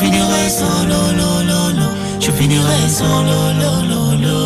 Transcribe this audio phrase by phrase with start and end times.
[0.00, 1.90] finirai solo, lo, lo, lo.
[2.18, 4.38] Je finirai solo, lo, lo, lo.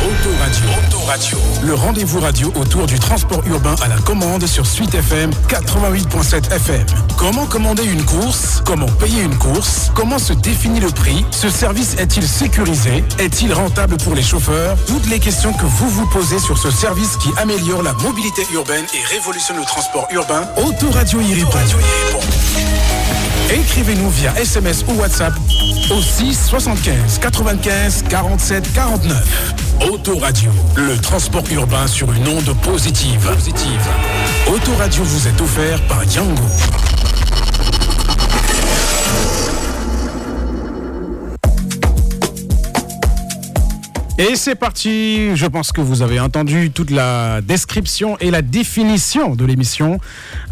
[0.00, 0.68] Autoradio.
[0.82, 1.38] Autoradio.
[1.62, 6.86] Le rendez-vous radio autour du transport urbain à la commande sur Suite FM 88.7 FM.
[7.18, 8.62] Comment commander une course?
[8.64, 9.90] Comment payer une course?
[9.94, 11.26] Comment se définit le prix?
[11.30, 13.04] Ce service est-il sécurisé?
[13.18, 14.78] Est-il rentable pour les chauffeurs?
[14.86, 18.86] Toutes les questions que vous vous posez sur ce service qui améliore la mobilité urbaine
[18.94, 21.58] et révolutionne le transport urbain, Autoradio y répond.
[23.52, 25.32] Écrivez-nous via SMS ou WhatsApp
[25.90, 29.54] au 6 75 95 47 49.
[29.90, 33.28] Autoradio, le transport urbain sur une onde positive.
[33.34, 33.88] positive.
[34.46, 36.42] Autoradio vous est offert par Django.
[44.20, 49.34] Et c'est parti, je pense que vous avez entendu toute la description et la définition
[49.34, 49.98] de l'émission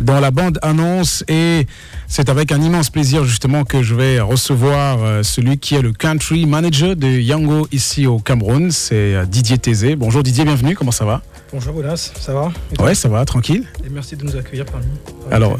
[0.00, 1.22] dans la bande annonce.
[1.28, 1.66] Et
[2.06, 5.92] c'est avec un immense plaisir justement que je vais recevoir euh, celui qui est le
[5.92, 9.96] country manager de Yango ici au Cameroun, c'est euh, Didier Tézé.
[9.96, 11.20] Bonjour Didier, bienvenue, comment ça va?
[11.52, 12.50] Bonjour Oulas, ça va?
[12.78, 13.64] Ouais, ça va, tranquille.
[13.84, 15.30] Et merci de nous accueillir parmi nous.
[15.30, 15.58] Alors,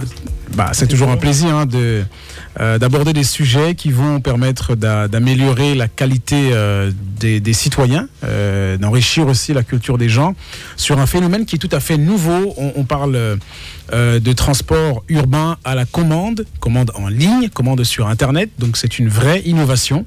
[0.57, 2.05] bah, c'est toujours un plaisir hein, de,
[2.61, 8.77] euh, d'aborder des sujets qui vont permettre d'a- d'améliorer la qualité euh, des, citoyens, euh,
[8.77, 10.35] d'enrichir aussi la culture des gens
[10.77, 12.55] sur un phénomène qui est tout à fait nouveau.
[12.57, 13.39] On, on parle
[13.93, 18.51] de transport urbain à la commande, commande en ligne, commande sur Internet.
[18.59, 20.05] Donc c'est une vraie innovation.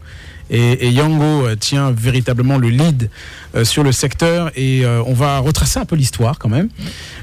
[0.54, 3.10] Et, Yango euh, tient véritablement le lead
[3.56, 6.68] euh, sur le secteur et euh, on va retracer un peu l'histoire quand même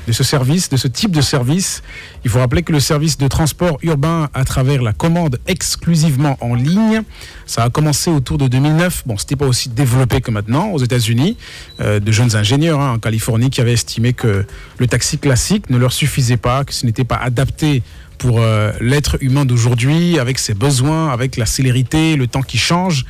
[0.06, 1.82] de ce service, de ce type de service.
[2.24, 6.54] Il faut rappeler que le service de transport urbain à travers la commande exclusivement en
[6.54, 7.02] ligne,
[7.44, 9.02] ça a commencé autour de 2009.
[9.04, 11.36] Bon, c'était pas aussi développé que maintenant aux États-Unis.
[11.78, 14.46] De jeunes ingénieurs hein, en Californie qui avaient estimé que
[14.78, 17.82] le taxi classique ne leur suffisait pas, que ce n'était pas adapté
[18.18, 23.04] pour euh, l'être humain d'aujourd'hui, avec ses besoins, avec la célérité, le temps qui change.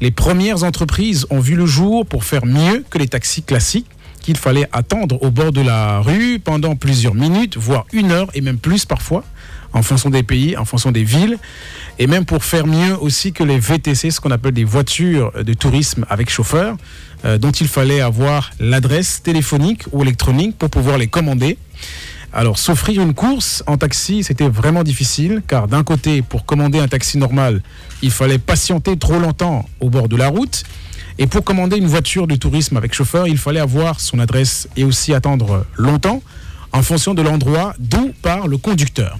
[0.00, 3.86] Les premières entreprises ont vu le jour pour faire mieux que les taxis classiques
[4.20, 8.40] qu'il fallait attendre au bord de la rue pendant plusieurs minutes, voire une heure et
[8.40, 9.24] même plus parfois,
[9.72, 11.38] en fonction des pays, en fonction des villes,
[11.98, 15.54] et même pour faire mieux aussi que les VTC, ce qu'on appelle des voitures de
[15.54, 16.76] tourisme avec chauffeur,
[17.24, 21.58] euh, dont il fallait avoir l'adresse téléphonique ou électronique pour pouvoir les commander.
[22.32, 26.86] Alors, s'offrir une course en taxi, c'était vraiment difficile, car d'un côté, pour commander un
[26.86, 27.60] taxi normal,
[28.02, 30.62] il fallait patienter trop longtemps au bord de la route.
[31.18, 34.84] Et pour commander une voiture de tourisme avec chauffeur, il fallait avoir son adresse et
[34.84, 36.22] aussi attendre longtemps
[36.72, 39.18] en fonction de l'endroit d'où part le conducteur.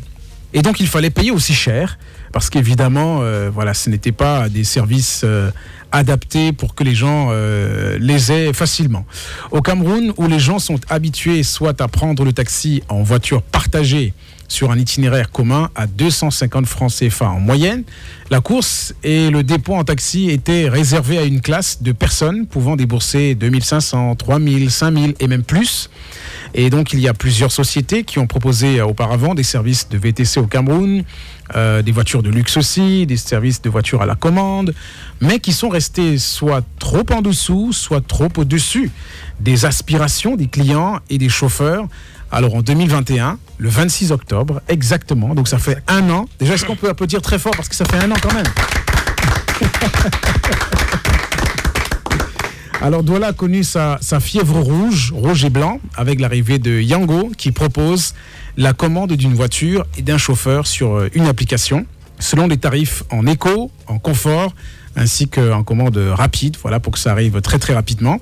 [0.53, 1.99] Et donc il fallait payer aussi cher
[2.33, 5.51] parce qu'évidemment, euh, voilà, ce n'était pas des services euh,
[5.93, 9.05] adaptés pour que les gens euh, les aient facilement.
[9.51, 14.15] Au Cameroun, où les gens sont habitués soit à prendre le taxi en voiture partagée
[14.49, 17.85] sur un itinéraire commun à 250 francs CFA en moyenne,
[18.31, 22.77] la course et le dépôt en taxi étaient réservés à une classe de personnes pouvant
[22.77, 25.89] débourser 2500, 3000, 5000 et même plus.
[26.55, 29.99] Et donc, il y a plusieurs sociétés qui ont proposé euh, auparavant des services de
[29.99, 31.05] VTC au Cameroun,
[31.55, 34.75] euh, des voitures de luxe aussi, des services de voitures à la commande,
[35.21, 38.91] mais qui sont restés soit trop en dessous, soit trop au-dessus
[39.41, 41.87] des aspirations des clients et des chauffeurs.
[42.33, 46.27] Alors, en 2021, le 26 octobre, exactement, donc ça fait un an.
[46.39, 47.53] Déjà, est-ce qu'on peut applaudir très fort?
[47.57, 48.47] Parce que ça fait un an quand même
[52.83, 57.53] Alors Douala a connu sa, fièvre rouge, rouge et blanc, avec l'arrivée de Yango qui
[57.53, 58.15] propose
[58.57, 61.85] la commande d'une voiture et d'un chauffeur sur euh, une application,
[62.19, 64.55] selon des tarifs en éco, en confort,
[64.97, 68.19] ainsi qu'en commande rapide, voilà, pour que ça arrive très très rapidement.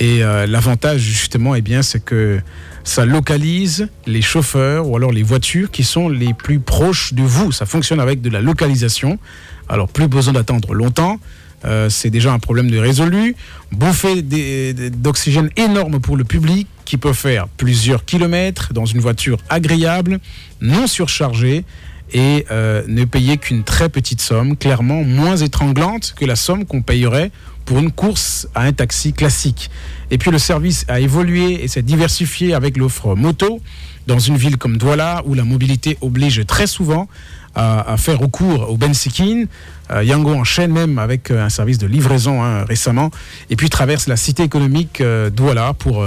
[0.00, 2.40] Et euh, l'avantage justement, eh bien, c'est que
[2.82, 7.52] ça localise les chauffeurs ou alors les voitures qui sont les plus proches de vous.
[7.52, 9.20] Ça fonctionne avec de la localisation.
[9.68, 11.20] Alors plus besoin d'attendre longtemps.
[11.64, 13.36] Euh, c'est déjà un problème de résolu.
[13.70, 20.18] Bouffée d'oxygène énorme pour le public qui peut faire plusieurs kilomètres dans une voiture agréable,
[20.60, 21.64] non surchargée
[22.12, 26.82] et euh, ne payer qu'une très petite somme, clairement moins étranglante que la somme qu'on
[26.82, 27.30] payerait
[27.64, 29.70] pour une course à un taxi classique.
[30.10, 33.60] Et puis le service a évolué et s'est diversifié avec l'offre moto
[34.06, 37.08] dans une ville comme Douala où la mobilité oblige très souvent
[37.54, 39.44] à, à faire recours au bensikin.
[39.90, 43.10] Euh, Yango enchaîne même avec euh, un service de livraison hein, récemment
[43.50, 46.06] et puis traverse la cité économique euh, Douala pour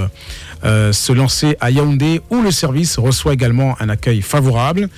[0.64, 4.88] euh, se lancer à Yaoundé où le service reçoit également un accueil favorable.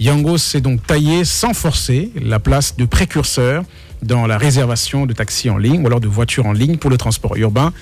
[0.00, 3.64] Yango s'est donc taillé sans forcer la place de précurseur
[4.02, 6.96] dans la réservation de taxis en ligne ou alors de voitures en ligne pour le
[6.96, 7.72] transport urbain.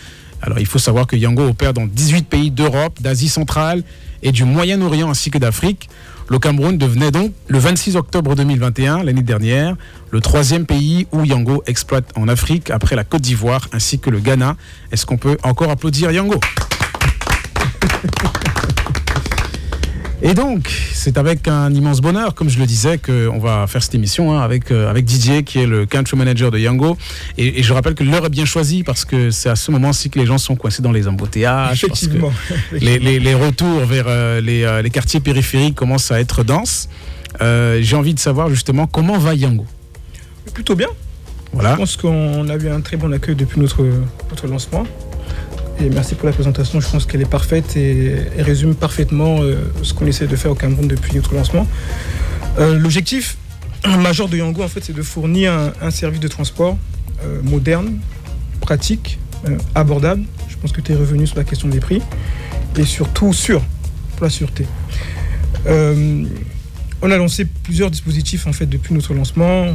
[0.42, 3.82] Alors il faut savoir que Yango opère dans 18 pays d'Europe, d'Asie centrale
[4.22, 5.88] et du Moyen-Orient ainsi que d'Afrique.
[6.28, 9.76] Le Cameroun devenait donc le 26 octobre 2021, l'année dernière,
[10.10, 14.18] le troisième pays où Yango exploite en Afrique après la Côte d'Ivoire ainsi que le
[14.18, 14.56] Ghana.
[14.90, 16.40] Est-ce qu'on peut encore applaudir Yango?
[20.22, 23.94] Et donc, c'est avec un immense bonheur, comme je le disais, qu'on va faire cette
[23.94, 26.96] émission hein, avec, euh, avec Didier, qui est le country manager de Yango.
[27.36, 30.08] Et, et je rappelle que l'heure est bien choisie parce que c'est à ce moment-ci
[30.08, 31.68] que les gens sont coincés dans les embouteillages.
[31.86, 32.32] parce que Effectivement.
[32.72, 36.88] les, les- les retours vers euh, les, euh, les quartiers périphériques commencent à être denses.
[37.40, 39.66] J'ai envie de savoir justement comment va Yango?
[40.54, 40.88] Plutôt bien.
[41.52, 41.72] Voilà.
[41.72, 43.84] Je pense qu'on a eu un très bon accueil depuis notre,
[44.30, 44.86] notre lancement.
[45.78, 46.80] Et merci pour la présentation.
[46.80, 50.54] Je pense qu'elle est parfaite et, résume parfaitement euh, ce qu'on essaie de faire au
[50.54, 51.66] Cameroun depuis notre lancement.
[52.58, 53.36] Euh, L'objectif
[53.98, 56.78] majeur de Yango, en fait, c'est de fournir un, service de transport
[57.22, 57.98] euh, moderne,
[58.60, 59.18] pratique,
[59.74, 60.24] abordable.
[60.48, 62.00] Je pense que tu es revenu sur la question des prix.
[62.76, 63.62] Et surtout sûr,
[64.16, 64.66] pour la sûreté.
[67.02, 69.66] On a lancé plusieurs dispositifs en fait depuis notre lancement,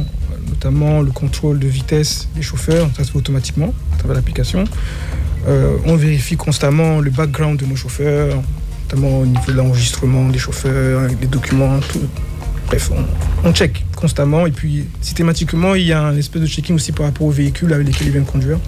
[0.48, 4.64] notamment le contrôle de vitesse des chauffeurs, ça se fait automatiquement à travers l'application.
[5.46, 8.42] Euh, on vérifie constamment le background de nos chauffeurs,
[8.84, 12.00] notamment au niveau de l'enregistrement des chauffeurs, les documents, tout.
[12.66, 16.76] Bref, on, on check constamment et puis systématiquement il y a un espèce de checking
[16.76, 18.58] aussi par rapport aux véhicules avec lesquels ils viennent conduire.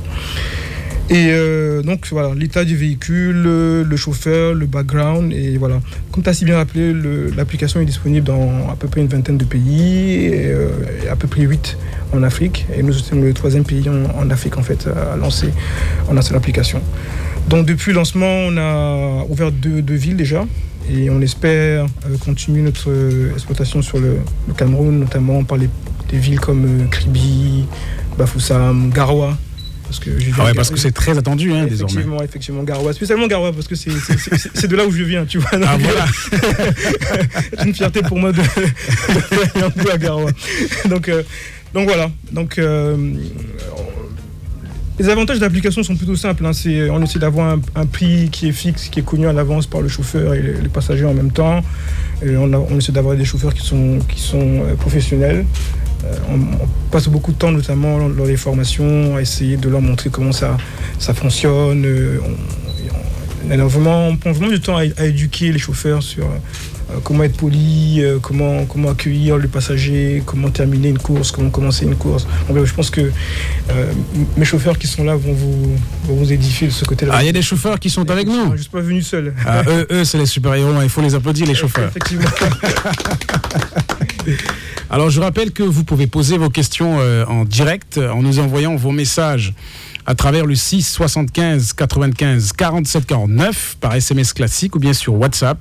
[1.10, 5.80] Et euh, donc voilà, l'état du véhicule, le, le chauffeur, le background, et voilà.
[6.10, 6.94] Comme tu as si bien rappelé,
[7.36, 10.70] l'application est disponible dans à peu près une vingtaine de pays, et, euh,
[11.10, 11.76] à peu près 8
[12.14, 12.66] en Afrique.
[12.74, 15.50] Et nous sommes le troisième pays en, Afrique en fait à lancer,
[16.08, 16.80] en lancer l'application.
[17.48, 20.46] Donc depuis le lancement, on a ouvert deux, villes déjà.
[20.90, 24.18] Et on espère euh, continuer notre euh, exploitation sur le,
[24.56, 25.70] Cameroun, notamment par les,
[26.10, 27.64] des villes comme euh, Kribi,
[28.18, 29.36] Bafoussam, Garoua.
[29.86, 31.92] Parce que Ah ouais, parce que c'est très attendu hein, désormais.
[31.92, 32.92] Effectivement, effectivement, Garoua.
[32.92, 35.50] Spécialement Garoua, parce que c'est- de là où je viens, tu vois.
[35.52, 36.06] Ah voilà.
[37.58, 40.31] c'est une fierté pour moi de, de un peu à Garoua.
[40.88, 41.22] Donc, euh,
[41.75, 42.10] donc voilà.
[42.32, 42.96] Donc, euh,
[44.98, 46.46] les avantages de l'application sont plutôt simples.
[46.46, 46.52] hein.
[46.52, 49.66] C'est- On essaie d'avoir un, un prix qui est fixe, qui est connu à l'avance
[49.66, 51.62] par le chauffeur et les, les passagers en même temps.
[52.25, 55.44] Et on, a- on essaie d'avoir des chauffeurs qui sont, qui sont euh, professionnels.
[56.04, 59.80] Euh, on, on passe beaucoup de temps, notamment lors des formations, à essayer de leur
[59.80, 60.56] montrer comment ça,
[60.98, 61.84] ça fonctionne.
[61.84, 62.34] Euh, on, on-
[63.46, 66.96] on a vraiment, on prend vraiment du temps à, à éduquer les chauffeurs sur euh,
[67.02, 71.94] comment être poli, comment, comment accueillir le passager, comment terminer une course, comment commencer une
[71.96, 72.26] course.
[72.48, 73.92] Je pense que euh,
[74.38, 77.12] mes chauffeurs qui sont là vont vous, vont vous édifier de ce côté-là.
[77.16, 78.46] Ah, il y a des chauffeurs qui sont avec nous.
[78.46, 79.34] sont juste pas venus seuls.
[79.46, 81.90] Ah, eux, eux, c'est les super-héros, hein, il faut les applaudir, les chauffeurs.
[81.90, 82.24] Effectivement.
[84.94, 88.76] Alors, je rappelle que vous pouvez poser vos questions euh, en direct en nous envoyant
[88.76, 89.52] vos messages
[90.06, 95.58] à travers le 6 75 95 47 49 par SMS classique ou bien sur WhatsApp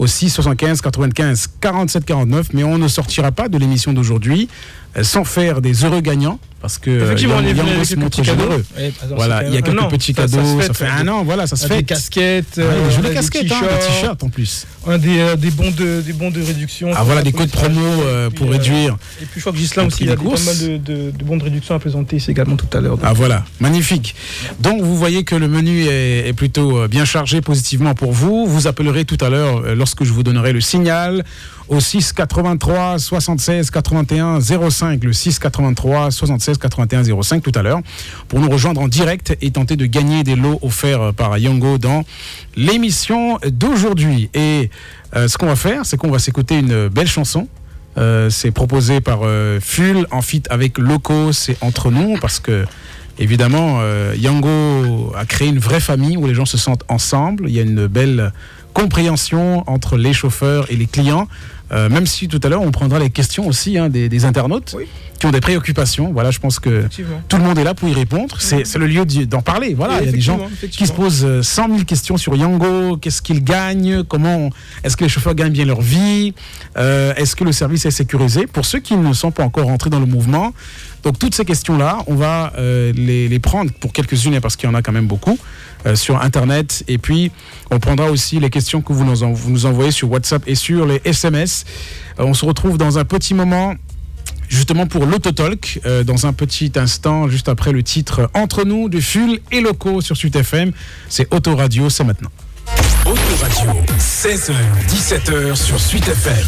[0.00, 2.48] au 6 75 95 47 49.
[2.54, 6.78] Mais on ne sortira pas de l'émission d'aujourd'hui euh, sans faire des heureux gagnants parce
[6.78, 8.48] que euh, Effectivement, on est venu avec quelques petits cadeaux.
[8.76, 9.88] Ouais, Voilà, fait il y a un quelques an.
[9.88, 11.68] petits Ça- ça se cadeaux, ça, fait hein, un an, voilà, ça se on a
[11.70, 11.76] fait.
[11.78, 14.64] Des casquettes, Ouais, euh, des jolies casquettes, hein, des t-shirts, en plus.
[14.86, 16.90] a des, euh, des bons de des bons de réduction.
[16.94, 18.96] Ah voilà, des codes promo euh, puis, pour euh, réduire.
[19.20, 21.10] Et puis je crois que Gislain aussi, il y a des pas mal de, de,
[21.10, 22.96] de bons de réduction à présenter ici également tout à l'heure.
[23.02, 24.14] Ah voilà, magnifique.
[24.60, 28.46] Donc vous voyez que le menu est, est plutôt euh, bien chargé positivement pour vous.
[28.46, 31.24] Vous appellerez tout à l'heure euh, lorsque je vous donnerai le signal
[31.68, 37.80] au 6 83 76 81 05, le 6 83 76 81 05 tout à l'heure
[38.28, 42.04] pour nous rejoindre en direct et tenter de gagner des lots offerts par Yango dans
[42.56, 44.30] l'émission d'aujourd'hui.
[44.34, 44.70] Et
[45.14, 47.48] euh, ce qu'on va faire, c'est qu'on va s'écouter une belle chanson.
[47.98, 52.64] Euh, c'est proposé par euh, Ful en fit avec Loco, c'est entre nous parce que
[53.18, 57.44] évidemment euh, Yango a créé une vraie famille où les gens se sentent ensemble.
[57.48, 58.32] Il y a une belle
[58.72, 61.28] compréhension entre les chauffeurs et les clients.
[61.72, 64.76] Euh, même si tout à l'heure on prendra les questions aussi hein, des, internautes.
[65.22, 66.10] Qui ont des préoccupations.
[66.12, 66.88] Voilà, je pense que
[67.28, 68.34] tout le monde est là pour y répondre.
[68.40, 69.72] C'est le lieu d'en parler.
[69.72, 72.96] Voilà, il y a des gens qui se posent euh, 100 000 questions sur Yango.
[72.96, 74.02] Qu'est-ce qu'ils gagnent?
[74.02, 74.50] Comment
[74.82, 76.34] Est-ce que les chauffeurs gagnent bien leur vie?
[76.76, 78.48] Euh, Est-ce que le service est sécurisé?
[78.48, 80.52] Pour ceux qui ne sont pas encore rentrés dans le mouvement,
[81.04, 84.72] donc toutes ces questions-là, on va euh, les, les prendre pour quelques-unes, parce qu'il y
[84.72, 85.38] en a quand même beaucoup,
[85.86, 86.82] euh, sur Internet.
[86.88, 87.30] Et puis,
[87.70, 90.56] on prendra aussi les questions que vous nous, en- vous nous envoyez sur WhatsApp et
[90.56, 91.64] sur les SMS.
[92.18, 93.74] Euh, on se retrouve dans un petit moment
[94.52, 99.00] justement pour l'Autotalk, euh, dans un petit instant, juste après le titre Entre nous de
[99.00, 100.72] Ful et Loco sur Suite FM.
[101.08, 102.30] C'est Autoradio, c'est maintenant.
[103.06, 104.52] Autoradio, 16h,
[104.88, 106.46] 17h sur Suite FM.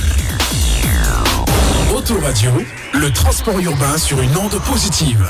[1.96, 2.50] Autoradio,
[2.92, 5.26] le transport urbain sur une onde positive.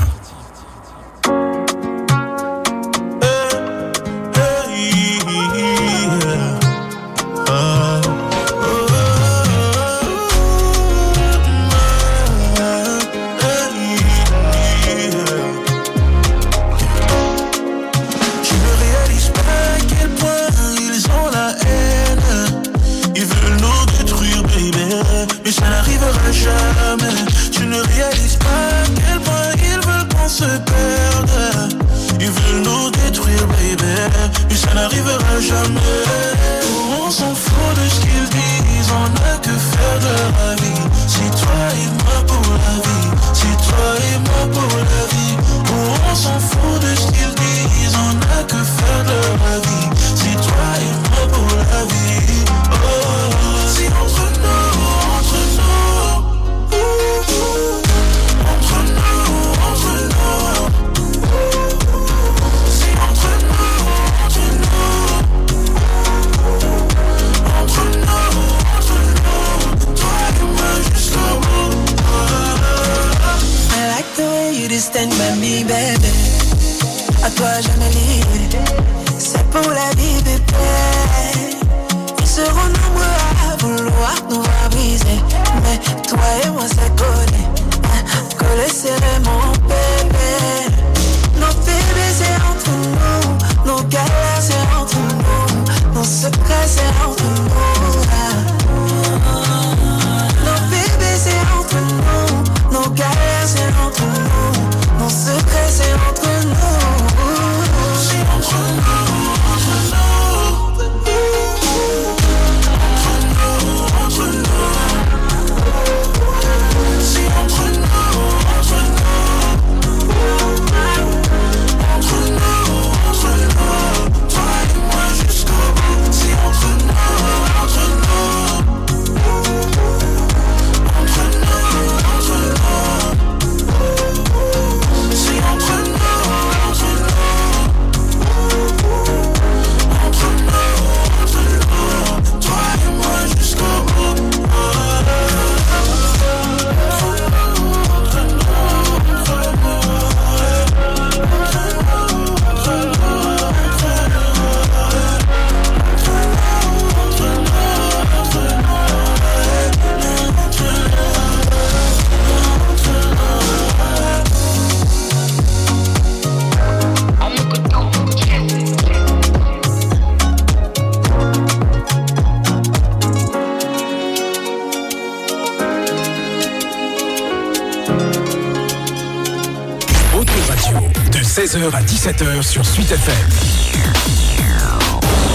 [182.04, 183.14] 17h sur Suite FM.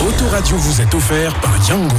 [0.08, 1.96] Autoradio vous est offert par Yango.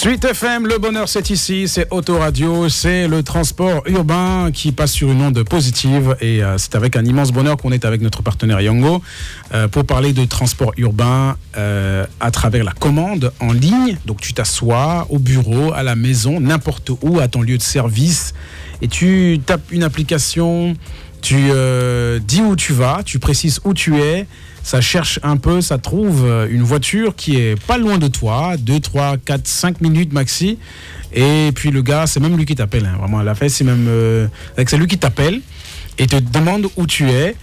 [0.00, 5.10] Suite FM, le bonheur c'est ici, c'est Autoradio, c'est le transport urbain qui passe sur
[5.10, 8.60] une onde positive et euh, c'est avec un immense bonheur qu'on est avec notre partenaire
[8.60, 9.02] Yango
[9.54, 13.98] euh, pour parler de transport urbain euh, à travers la commande en ligne.
[14.06, 18.34] Donc tu t'assois au bureau, à la maison, n'importe où, à ton lieu de service
[18.80, 20.76] et tu tapes une application,
[21.22, 21.50] tu
[22.24, 24.28] dis où tu vas, tu précises où tu es,
[24.62, 28.56] ça cherche un peu, ça trouve euh, une voiture qui est pas loin de toi,
[28.58, 30.58] 2, 3, 4, 5 minutes maxi.
[31.12, 33.86] Et puis le gars, c'est même lui qui t'appelle, hein, vraiment à la c'est même
[33.88, 35.40] euh, c'est lui qui t'appelle
[35.96, 37.34] et te demande où tu es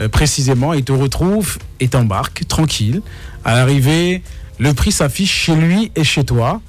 [0.00, 3.00] euh, précisément et te retrouve et t'embarque tranquille.
[3.44, 4.22] À l'arrivée,
[4.58, 6.60] le prix s'affiche chez lui et chez toi.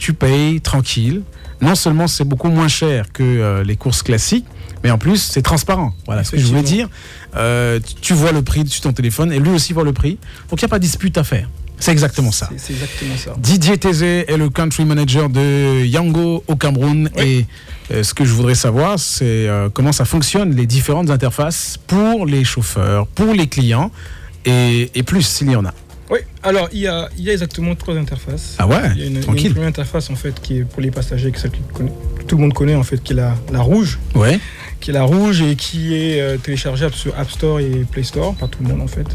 [0.00, 1.22] Tu payes tranquille.
[1.60, 4.46] Non seulement c'est beaucoup moins cher que les courses classiques,
[4.84, 5.94] mais en plus c'est transparent.
[6.06, 6.88] Voilà ce que je voulais dire.
[7.36, 10.18] Euh, tu- vois le prix sur ton téléphone et lui aussi voit le prix.
[10.50, 11.48] Donc il n'y a pas de dispute à faire.
[11.80, 12.48] C'est exactement ça.
[12.50, 13.34] C'est- C'est exactement ça.
[13.38, 17.08] Didier Tézé est le country manager de Yango au Cameroun.
[17.16, 17.22] Oui.
[17.22, 17.46] Et
[17.94, 22.26] euh, ce que je voudrais savoir, c'est euh, comment ça fonctionne, les différentes interfaces pour
[22.26, 23.90] les chauffeurs, pour les clients
[24.44, 25.74] et, et plus s'il y en a.
[26.10, 28.54] Oui, alors il y a, il y a exactement trois interfaces.
[28.58, 31.30] Ah ouais Il y a une, première interface en fait qui est pour les passagers,
[31.30, 31.82] que, celle que
[32.26, 34.38] tout le monde connaît en fait, qui est la, la rouge, Ouais.
[34.80, 38.34] qui est la rouge et qui est euh, téléchargeable sur App Store et Play Store
[38.34, 39.06] par tout le monde en fait.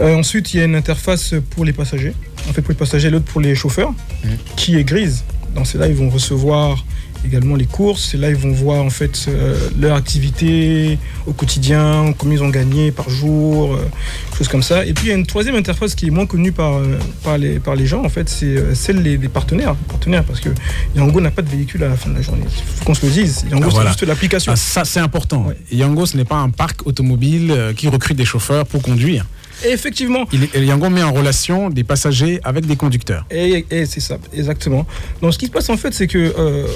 [0.00, 2.14] Euh, ensuite, il y a une interface pour les passagers,
[2.48, 3.90] en fait pour les passagers, l'autre pour les chauffeurs,
[4.24, 4.30] Mhm.
[4.56, 5.24] qui est grise.
[5.54, 6.84] Dans celle-là, ils vont recevoir
[7.28, 8.14] également les courses.
[8.14, 12.48] Et là, ils vont voir en fait euh, leur activité au quotidien, combien ils ont
[12.48, 13.88] gagné par jour, euh,
[14.36, 14.84] choses comme ça.
[14.84, 17.38] Et puis il y a une troisième interface qui est moins connue par, euh, par,
[17.38, 20.24] les, par les gens, en fait, c'est euh, celle des, des partenaires, partenaires.
[20.24, 20.50] Parce que
[20.96, 22.42] Yango n'a pas de véhicule à la fin de la journée.
[22.46, 23.44] Il faut qu'on se le dise.
[23.50, 24.52] Yango, Ah, c'est juste l'application.
[24.52, 25.46] Ah, ça, c'est important.
[25.46, 25.56] Ouais.
[25.70, 29.26] Yango, ce n'est pas un parc automobile qui recrute des chauffeurs pour conduire.
[29.66, 33.24] Effectivement, Il, est- Yango met en relation des passagers avec des conducteurs.
[33.30, 34.86] Et, et c'est ça, exactement.
[35.20, 36.66] Donc ce qui se passe en fait, c'est que euh,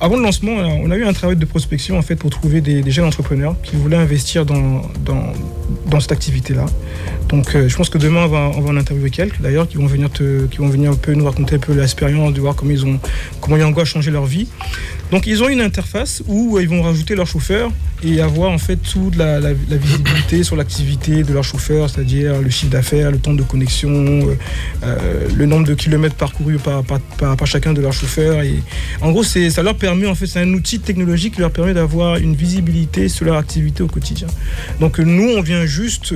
[0.00, 2.60] avant le lancement, euh, on a eu un travail de prospection en fait pour trouver
[2.60, 4.82] des, jeunes entrepreneurs qui voulaient investir dans,
[6.00, 6.64] cette activité-là.
[7.28, 9.76] Donc euh, je pense que demain on va, on va en interviewer quelques d'ailleurs qui
[9.76, 10.08] vont venir
[10.90, 12.98] un peu nous raconter un peu l'expérience, de voir comment ils ont
[13.40, 14.48] comment Yango a changé leur vie.
[15.10, 17.70] Donc ils ont une interface où euh, ils vont rajouter leur chauffeur
[18.02, 22.70] et avoir en fait toute la, visibilité sur l'activité de leur chauffeur, c'est-à-dire le chiffre
[22.70, 24.34] d'affaires, le temps de connexion, euh,
[24.84, 28.40] euh, le nombre de kilomètres parcourus par, chacun de leurs chauffeurs.
[28.42, 28.54] Et
[29.02, 32.16] en gros, ça leur permet, en fait, c'est un outil technologique qui leur permet d'avoir
[32.16, 34.28] une visibilité sur leur activité au quotidien.
[34.80, 36.14] Donc nous, on vient juste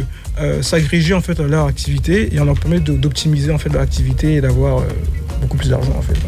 [0.62, 4.36] s'agréger en fait à leur activité et on leur permet d'optimiser en fait leur activité
[4.36, 4.82] et d'avoir
[5.40, 6.18] beaucoup plus d'argent en fait.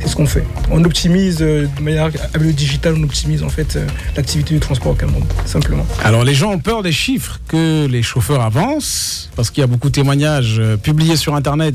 [0.00, 0.44] C'est ce qu'on fait.
[0.70, 3.86] On optimise euh, de manière avec le digital, on optimise en fait euh,
[4.16, 5.86] l'activité du transport au Cameroun, simplement.
[6.04, 9.66] Alors les gens ont peur des chiffres que les chauffeurs avancent, parce qu'il y a
[9.66, 11.74] beaucoup de témoignages euh, publiés sur Internet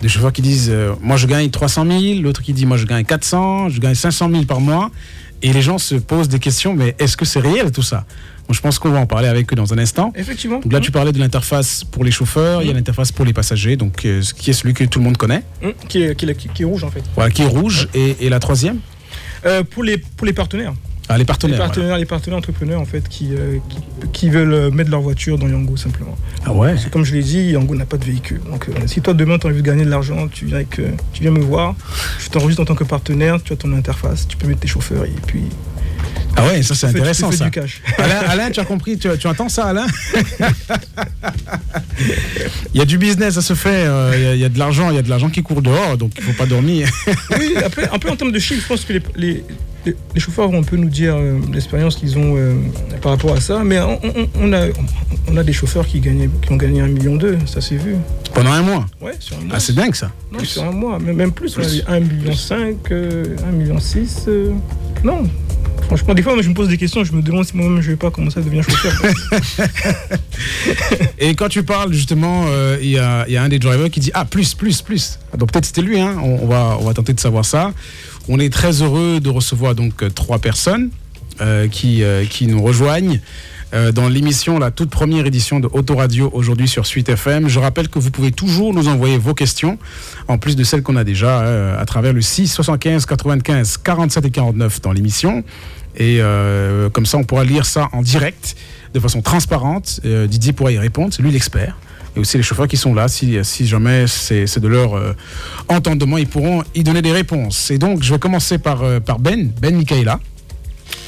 [0.00, 0.72] des chauffeurs qui disent
[1.02, 4.30] Moi, je gagne 300 000, l'autre qui dit Moi, je gagne 400, je gagne 500
[4.30, 4.92] 000 par mois.
[5.42, 8.04] Et les gens se posent des questions Mais est-ce que c'est réel tout ça?
[8.50, 10.10] Je pense qu'on va en parler avec eux dans un instant.
[10.16, 10.60] Effectivement.
[10.60, 13.34] Donc là, tu parlais de l'interface pour les chauffeurs, il y a l'interface pour les
[13.34, 15.42] passagers, donc euh, qui est celui que tout le monde connaît.
[15.88, 17.02] Qui, est, qui, est, qui, est, rouge en fait.
[17.14, 17.88] Voilà, qui est rouge.
[17.92, 18.78] Et, et, la troisième?
[19.44, 20.72] Euh, pour, les, pour les partenaires.
[21.08, 21.56] Ah, les partenaires.
[21.56, 22.00] Les partenaires, voilà.
[22.00, 23.78] les partenaires entrepreneurs en fait qui, euh, qui,
[24.12, 26.16] qui, veulent mettre leur voiture dans Yango simplement.
[26.44, 26.76] Ah ouais?
[26.76, 28.40] C'est comme je l'ai dit, Yango n'a pas de véhicule.
[28.50, 30.80] Donc euh, si toi demain tu as envie de gagner de l'argent, tu viens avec,
[31.12, 31.74] tu viens me voir,
[32.18, 35.04] je t'enregistre en tant que partenaire, tu as ton interface, tu peux mettre tes chauffeurs
[35.04, 35.44] et puis
[36.36, 37.50] ah ouais, ça c'est intéressant ça.
[37.98, 39.86] Alain, Alain, tu as compris, tu, tu entends ça Alain?
[42.74, 44.48] Il y a du business, ça se fait, euh, il, y a, il, y a,
[44.48, 46.46] de l'argent, il y a de l'argent qui court dehors, donc il ne faut pas
[46.46, 46.88] dormir.
[47.38, 49.44] oui, après, un peu en termes de chiffres, je pense que les, les,
[49.88, 52.54] les, les chauffeurs vont un peu nous dire euh, l'expérience qu'ils ont euh,
[53.00, 54.66] par rapport à ça, mais on, on, on, a,
[55.28, 57.96] on a des chauffeurs qui, gagnaient, qui ont gagné un million d'eux, ça s'est vu.
[58.34, 59.54] Pendant un mois Ouais, sur un mois.
[59.56, 61.84] Ah, c'est dingue ça Non, sur un mois, même, même plus, plus.
[61.86, 64.28] on a 1 million 5, 1 million 6,
[65.04, 65.24] non,
[65.88, 67.90] Franchement, des fois, moi, je me pose des questions, je me demande si moi-même je
[67.90, 68.92] vais pas commencer à devenir chauffeur.
[71.18, 74.00] Et quand tu parles, justement, il euh, y, a, y, a, un des drivers qui
[74.00, 75.18] dit Ah, plus, plus, plus.
[75.38, 76.16] Donc peut-être c'était lui, hein.
[76.22, 77.72] on, on, va, on va tenter de savoir ça.
[78.28, 80.90] On est très heureux de recevoir donc trois personnes
[81.40, 83.20] euh, qui, euh, qui nous rejoignent.
[83.74, 87.48] Euh, dans l'émission, la toute première édition de Autoradio aujourd'hui sur Suite FM.
[87.48, 89.78] Je rappelle que vous pouvez toujours nous envoyer vos questions,
[90.26, 94.24] en plus de celles qu'on a déjà euh, à travers le 6 75 95 47
[94.24, 95.44] et 49 dans l'émission.
[95.96, 98.56] Et euh, comme ça, on pourra lire ça en direct,
[98.94, 100.00] de façon transparente.
[100.04, 101.76] Euh, Didier pourra y répondre, c'est lui l'expert.
[102.16, 105.14] Et aussi les chauffeurs qui sont là, si, si jamais c'est de leur euh,
[105.68, 107.70] entendement, ils pourront y donner des réponses.
[107.70, 110.20] Et donc, je vais commencer par, euh, par Ben, Ben Michaela,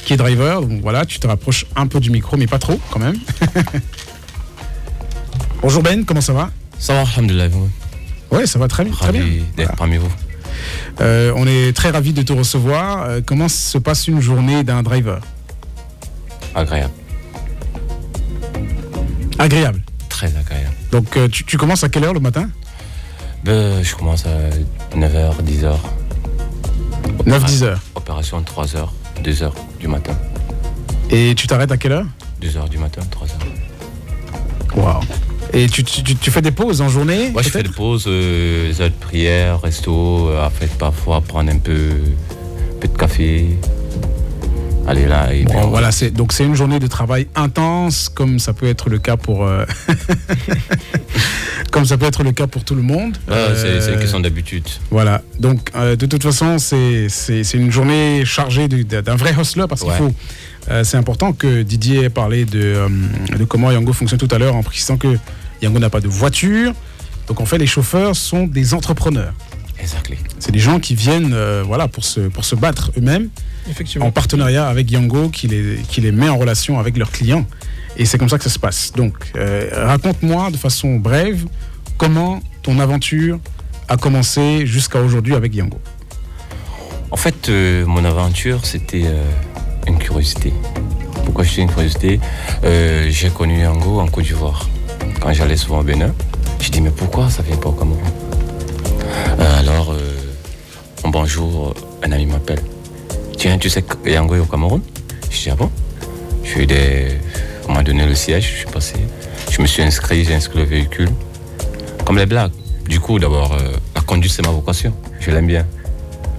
[0.05, 0.61] qui est driver.
[0.61, 3.17] Donc voilà, tu te rapproches un peu du micro, mais pas trop quand même.
[5.61, 6.49] Bonjour Ben, comment ça va?
[6.79, 7.49] Ça va, alhamdoulilah.
[8.31, 8.93] Ouais, ça va très bien.
[8.93, 9.73] Ravi d'être voilà.
[9.77, 10.11] parmi vous.
[10.99, 13.03] Euh, on est très ravis de te recevoir.
[13.03, 15.21] Euh, comment se passe une journée d'un driver?
[16.55, 16.93] Agréable.
[19.37, 19.81] Agréable
[20.91, 22.49] Donc euh, tu, tu, commences à quelle heure le matin?
[23.43, 24.49] Ben, Je commence à
[24.95, 25.75] 9h, 10h.
[27.25, 28.87] 9-10h Opération 3h,
[29.23, 30.13] 2h du matin.
[31.09, 32.05] Et tu t'arrêtes à quelle heure?
[32.41, 34.79] 2h du matin, 3h.
[34.79, 35.01] Waouh
[35.53, 38.71] et tu, tu, tu, fais des pauses en journée Moi, je fais des pauses, euh,
[38.79, 43.47] heures de prière, resto, euh, en fait, parfois prendre un peu, un peu de café.
[44.87, 45.33] Aller là.
[45.33, 48.67] Et bon, bien, voilà, c'est, donc c'est une journée de travail intense, comme ça peut
[48.67, 49.65] être le cas pour, euh,
[51.71, 53.17] comme ça peut être le cas pour tout le monde.
[53.29, 54.67] Ah, c'est, c'est une question d'habitude.
[54.89, 55.21] Voilà.
[55.39, 57.07] Donc, euh, de toute façon, c'est,
[57.53, 60.11] une journée chargée d'un vrai hustler parce qu'il faut.
[60.69, 62.87] Euh, c'est important que Didier ait parlé de, euh,
[63.37, 65.17] de comment Yango fonctionne tout à l'heure en précisant que
[65.61, 66.73] Yango n'a pas de voiture.
[67.27, 69.33] Donc en fait, les chauffeurs sont des entrepreneurs.
[69.79, 70.17] Exactly.
[70.39, 73.29] C'est des gens qui viennent euh, voilà, pour, se, pour se battre eux-mêmes
[73.99, 77.45] en partenariat avec Yango qui les, qui les met en relation avec leurs clients.
[77.97, 78.91] Et c'est comme ça que ça se passe.
[78.93, 81.45] Donc euh, raconte-moi de façon brève
[81.97, 83.39] comment ton aventure
[83.87, 85.79] a commencé jusqu'à aujourd'hui avec Yango.
[87.11, 89.05] En fait, euh, mon aventure, c'était
[89.85, 90.53] une curiosité.
[91.25, 92.19] Pourquoi je dis une curiosité?
[92.63, 94.67] J'ai connu Yango en Côte d'Ivoire
[95.19, 96.13] quand j'allais souvent au Bénin.
[96.61, 97.99] Je dis, mais pourquoi ça vient pas au Cameroun
[99.39, 100.15] euh, Alors, euh,
[101.03, 102.61] un bonjour, un ami m'appelle.
[103.41, 104.83] Tiens, tu sais que Yango est au Cameroun?
[105.31, 105.71] Je dis, ah bon?
[106.43, 107.17] Je suis des...
[107.67, 108.93] On m'a donné le siège, je suis passé.
[109.49, 111.09] Je me suis inscrit, j'ai inscrit le véhicule.
[112.05, 112.51] Comme les blagues.
[112.87, 114.93] Du coup, d'abord, euh, la conduite, c'est ma vocation.
[115.19, 115.65] Je l'aime bien.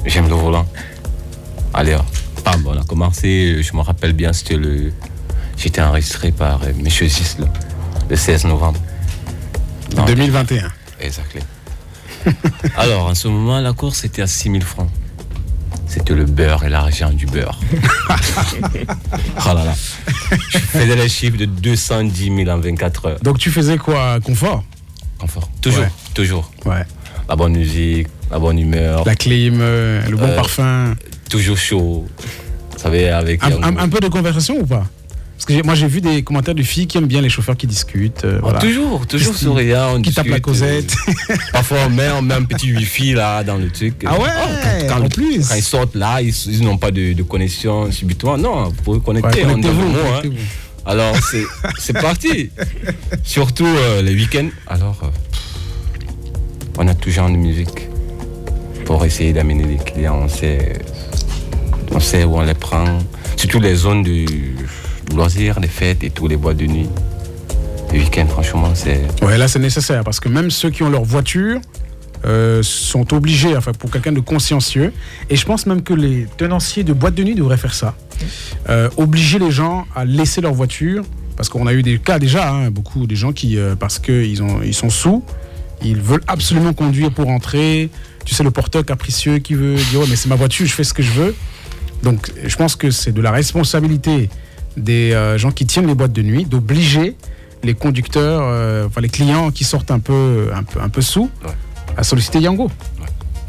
[0.07, 0.65] J'aime le volant.
[1.75, 1.97] Allez,
[2.45, 3.61] bam, on a commencé.
[3.65, 4.93] Je me rappelle bien, c'était le...
[5.57, 7.49] J'étais enregistré par euh, Monsieur Zisle
[8.09, 8.79] le 16 novembre.
[9.97, 10.71] Non, 2021.
[11.01, 11.45] Exactement.
[12.77, 14.88] Alors, en ce moment, la course était à 6 000 francs.
[15.92, 17.61] C'était le beurre et l'argent du beurre.
[18.81, 19.74] oh là là.
[20.48, 23.20] Je faisais les chiffres de 210 000 en 24 heures.
[23.20, 24.64] Donc, tu faisais quoi Confort?
[25.18, 25.50] Confort.
[25.61, 25.83] Toujours.
[25.83, 25.90] Ouais.
[26.14, 26.50] Toujours.
[26.64, 26.87] Ouais.
[27.28, 29.05] La bonne musique, la bonne humeur.
[29.05, 30.94] La clim, euh, le bon euh, parfum.
[31.28, 32.07] Toujours chaud.
[32.70, 33.44] Vous savez, avec.
[33.44, 34.87] Un, un, un peu de conversation ou pas?
[35.44, 37.66] Parce que moi j'ai vu des commentaires de filles qui aiment bien les chauffeurs qui
[37.66, 38.24] discutent.
[38.24, 38.61] Euh, oh, voilà.
[38.61, 40.00] Toujours, toujours qui, souriant.
[40.00, 40.94] Qui tapent la causette.
[41.09, 44.05] Euh, parfois on met, on met un petit wifi là dans le truc.
[44.07, 45.48] Ah ouais oh, quand, en plus.
[45.48, 48.38] quand ils sortent là, ils, ils n'ont pas de, de, connexion subitement.
[48.38, 49.44] Non, vous pouvez connecter.
[49.44, 50.28] Ouais, connectez-vous, mot, hein.
[50.87, 51.16] Alors
[51.78, 52.50] c'est parti.
[53.24, 54.50] Surtout euh, les week-ends.
[54.68, 55.11] Alors
[56.78, 57.88] on a tout genre de musique
[58.85, 60.20] pour essayer d'amener des clients.
[60.22, 60.74] On sait,
[61.90, 62.85] on sait où on les prend.
[63.37, 64.24] Surtout les zones de
[65.16, 66.88] loisirs, les fêtes et tous les bois de nuit.
[67.92, 69.01] Les week-ends, franchement, c'est.
[69.22, 71.61] Ouais, là, c'est nécessaire parce que même ceux qui ont leur voiture
[72.25, 74.92] euh, sont obligés, enfin pour quelqu'un de consciencieux,
[75.29, 77.94] et je pense même que les tenanciers de boîtes de nuit devraient faire ça,
[78.68, 81.05] euh, obliger les gens à laisser leur voiture,
[81.37, 84.40] parce qu'on a eu des cas déjà, hein, beaucoup des gens qui, euh, parce qu'ils
[84.64, 85.25] ils sont sous,
[85.85, 87.90] ils veulent absolument conduire pour entrer.
[88.25, 90.85] Tu sais, le porteur capricieux qui veut dire ouais, mais c'est ma voiture, je fais
[90.85, 91.35] ce que je veux.
[92.03, 94.29] Donc, je pense que c'est de la responsabilité
[94.76, 97.16] des euh, gens qui tiennent les boîtes de nuit d'obliger
[97.62, 101.30] les conducteurs, euh, enfin les clients qui sortent un peu, un peu, un peu sous,
[101.44, 101.50] Ouais.
[101.96, 102.70] à solliciter Yango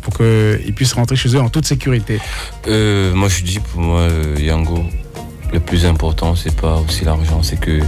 [0.01, 2.19] pour qu'ils puissent rentrer chez eux en toute sécurité.
[2.67, 4.07] Euh, moi, je dis pour moi,
[4.38, 4.83] Yango,
[5.53, 7.79] le plus important, c'est pas aussi l'argent, c'est que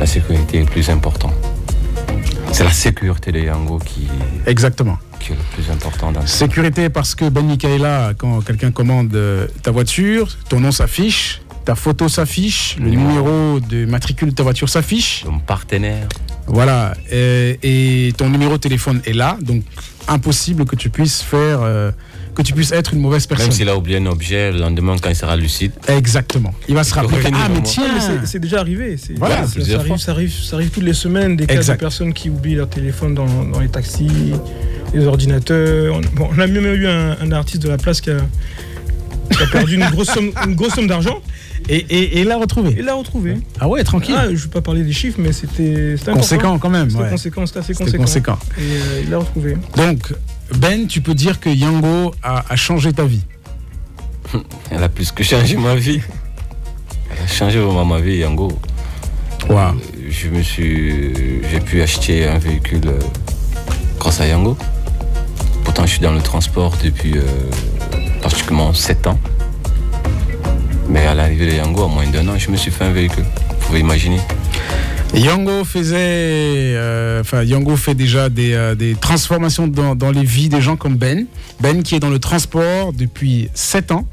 [0.00, 1.32] la sécurité est le plus important.
[2.52, 4.08] C'est la sécurité de Yango qui,
[4.46, 4.98] Exactement.
[5.20, 6.26] qui est le plus important dans.
[6.26, 9.16] Sécurité parce que Ben Michaela, quand quelqu'un commande
[9.62, 13.60] ta voiture, ton nom s'affiche, ta photo s'affiche, le Numéro.
[13.60, 15.26] de matricule de ta voiture s'affiche.
[15.30, 16.08] Mon partenaire,
[16.46, 16.94] Voilà.
[17.12, 19.62] Et, et ton numéro de téléphone est là, donc
[20.08, 21.90] impossible que tu puisses faire, euh,
[22.34, 23.48] que tu puisses être une mauvaise personne.
[23.48, 26.54] même s'il a oublié un objet, le lendemain, quand il sera lucide, Exactement.
[26.70, 27.18] Il va se rappeler.
[27.34, 27.82] Ah, mais tiens.
[27.94, 28.96] Mais c'est- déjà arrivé.
[29.18, 29.98] Voilà, ça, plusieurs ça arrive, fois.
[29.98, 33.12] ça, arrive, ça arrive toutes les semaines, des cas de personnes qui oublient leur téléphone
[33.14, 34.32] dans, dans les taxis,
[34.94, 35.96] les ordinateurs.
[35.96, 38.16] On, bon, on a même eu un, un artiste de la place qui a,
[39.30, 41.20] qui a perdu une grosse somme, une grosse somme d'argent
[41.68, 42.74] Et, et, et l'a retrouvé.
[42.78, 43.36] et l'a retrouvé.
[43.60, 44.14] Ah ouais, tranquille.
[44.16, 46.90] Ah, je ne vais pas parler des chiffres, mais c'était conséquent quand même.
[46.90, 47.10] C'était ouais.
[47.10, 48.04] conséquent, c'était assez conséquent.
[48.04, 48.38] conséquent.
[48.58, 49.56] Et euh, il l'a retrouvé.
[49.76, 50.14] Donc,
[50.56, 53.22] Ben, tu peux dire que Yango a, a changé ta vie.
[54.70, 56.00] elle a plus que changé ma vie.
[57.10, 58.50] Elle a changé vraiment ma vie, Yango.
[59.48, 59.74] Waouh.
[60.10, 61.12] Je me suis.
[61.50, 62.98] J'ai pu acheter un véhicule euh,
[63.98, 64.56] grâce à Yango.
[65.64, 67.22] Pourtant, je suis dans le transport depuis euh,
[68.20, 69.18] pratiquement 7 ans.
[70.88, 73.24] Mais à l'arrivée de Yango, en moins d'un an, je me suis fait un véhicule.
[73.50, 74.18] Vous pouvez imaginer.
[75.14, 80.48] Yango faisait, euh, enfin Yango fait déjà des, euh, des transformations dans, dans les vies
[80.50, 81.26] des gens comme Ben.
[81.60, 84.06] Ben qui est dans le transport depuis 7 ans,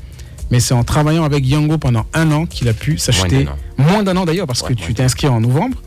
[0.52, 3.56] mais c'est en travaillant avec Yango pendant un an qu'il a pu s'acheter d'un an.
[3.78, 5.82] moins d'un an d'ailleurs parce Ouais, que tu t'es inscrit en novembre.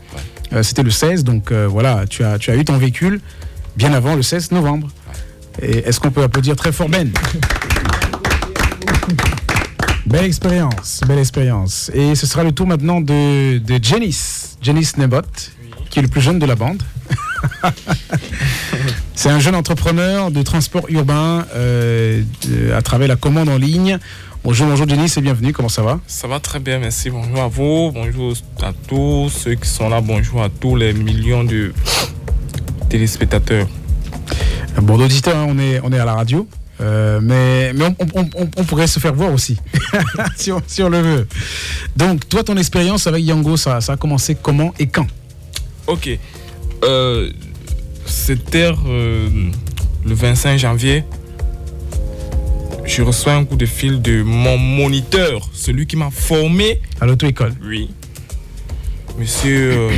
[0.53, 3.19] Euh, C'était le 16, donc euh, voilà, tu as, tu as eu ton véhicule
[3.77, 4.87] bien avant le 16 novembre.
[5.61, 7.11] Et est-ce qu'on peut applaudir très fort Ben?
[10.05, 11.91] Belle expérience, belle expérience.
[11.93, 15.21] Et ce sera le tour maintenant de, de Janice, Janice Nebot,
[15.89, 16.81] qui est le plus jeune de la bande.
[19.15, 23.99] C'est un jeune entrepreneur de transport urbain euh, de- à travers la commande en ligne.
[24.43, 25.99] Bonjour, bonjour Janice et bienvenue, comment ça va?
[26.07, 27.09] Ça va très bien, merci.
[27.09, 31.43] Bonjour à vous, bonjour à tous ceux qui sont là, bonjour à tous les millions
[31.43, 31.73] de
[32.89, 33.67] téléspectateurs.
[34.81, 36.47] Bon, d'auditeurs, hein, on est, on est à la radio.
[36.81, 39.57] Euh, mais mais on, on- on- on pourrait se faire voir aussi,
[40.37, 41.27] si, on, si on le veut.
[41.97, 45.07] Donc, toi, ton expérience avec Yango, ça, ça a commencé comment et quand?
[45.87, 46.09] Ok,
[46.83, 47.29] euh,
[48.05, 49.29] c'était euh,
[50.05, 51.03] le 25 janvier.
[52.85, 56.81] Je reçois un coup de fil de mon moniteur, celui qui m'a formé.
[56.99, 57.53] À l'auto-école.
[57.63, 57.89] Oui.
[59.19, 59.89] Monsieur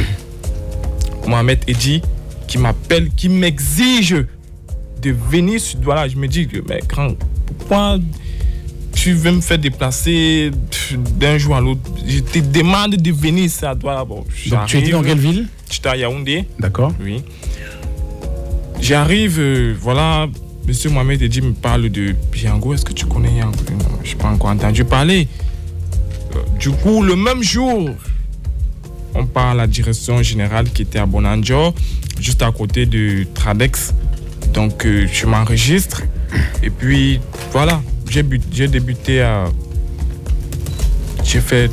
[1.28, 2.02] Mohamed Edji,
[2.48, 4.15] qui m'appelle, qui m'exige
[5.02, 5.80] de venir sur.
[5.82, 7.14] Voilà, je me dis que, mais grand,
[7.58, 7.98] pourquoi
[8.94, 10.52] tu veux me faire déplacer
[11.20, 11.82] d'un jour à l'autre?
[12.06, 14.04] Je te demande de venir, c'est à toi.
[14.06, 15.48] Bon, Donc, tu étais dans quelle ville?
[15.72, 16.94] J'étais à Yaoundé, D'accord.
[17.02, 17.24] oui.
[18.82, 20.28] J'arrive, euh, voilà,
[20.68, 22.74] monsieur Mohamed Edji me parle de Yango.
[22.74, 23.58] Est-ce que tu connais Yango?
[23.72, 25.28] Non, je n'ai pas encore entendu parler.
[26.36, 27.92] Euh, Du coup, le même jour,
[29.14, 31.76] on part à la direction générale qui était à Bonanjo,
[32.20, 33.94] juste à côté de Tradex.
[34.54, 36.04] Donc, euh, je m'enregistre.
[36.64, 37.20] Et puis,
[37.52, 39.46] voilà, j'ai j'ai débuté à.
[41.24, 41.70] J'ai fait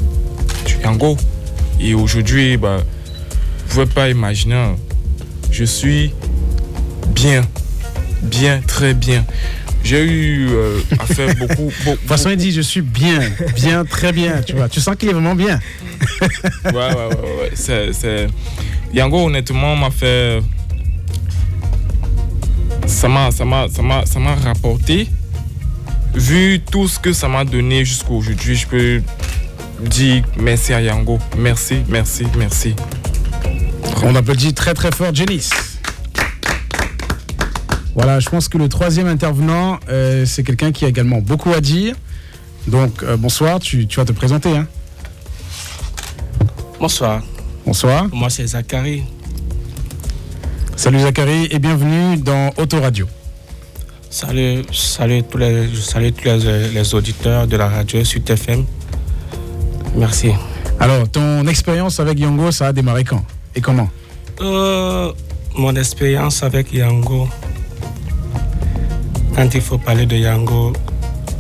[0.67, 1.17] du Yango.
[1.81, 2.79] Et aujourd'hui, bah,
[3.69, 4.75] vous ne pouvez pas imaginer,
[5.51, 6.12] je suis
[7.09, 7.43] bien,
[8.23, 9.25] bien, très bien.
[9.85, 13.21] J'ai eu euh, à faire beaucoup, beaucoup, De toute façon, il dit Je suis bien,
[13.55, 14.43] bien, très bien.
[14.43, 15.61] Tu vois, tu sens qu'il est vraiment bien.
[16.21, 17.51] ouais, ouais, ouais, ouais.
[17.55, 18.27] C'est, c'est...
[18.93, 20.41] Yango, honnêtement, m'a fait.
[22.87, 25.09] Ça m'a, ça m'a, ça m'a, ça m'a rapporté.
[26.14, 29.03] Vu tout ce que ça m'a donné jusqu'à aujourd'hui, je peux
[29.83, 31.19] dire merci à Yango.
[31.37, 32.75] Merci, merci, merci.
[34.03, 35.51] On applaudit très très fort Janice.
[37.95, 41.61] Voilà, je pense que le troisième intervenant, euh, c'est quelqu'un qui a également beaucoup à
[41.61, 41.95] dire.
[42.69, 44.57] Donc, euh, bonsoir, tu, tu vas te présenter.
[44.57, 44.67] Hein.
[46.79, 47.23] Bonsoir,
[47.67, 48.07] Bonsoir.
[48.12, 49.03] moi c'est Zachary.
[50.79, 53.09] Salut Zachary et bienvenue dans Autoradio.
[54.11, 58.64] Salut, salut tous les, je salue tous les, les auditeurs de la radio sur TFM.
[59.97, 60.31] Merci.
[60.79, 63.25] Alors, ton expérience avec Yango, ça a démarré quand
[63.57, 63.91] Et comment?
[64.41, 65.12] Euh,
[65.57, 67.29] mon expérience avec Yango,
[69.35, 70.73] quand il faut parler de Yango,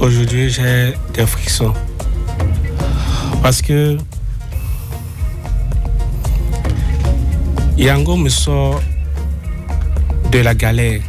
[0.00, 1.72] aujourd'hui j'ai des frissons.
[3.40, 3.98] Parce que
[7.76, 8.80] Yango me sort
[10.30, 11.00] de la galère.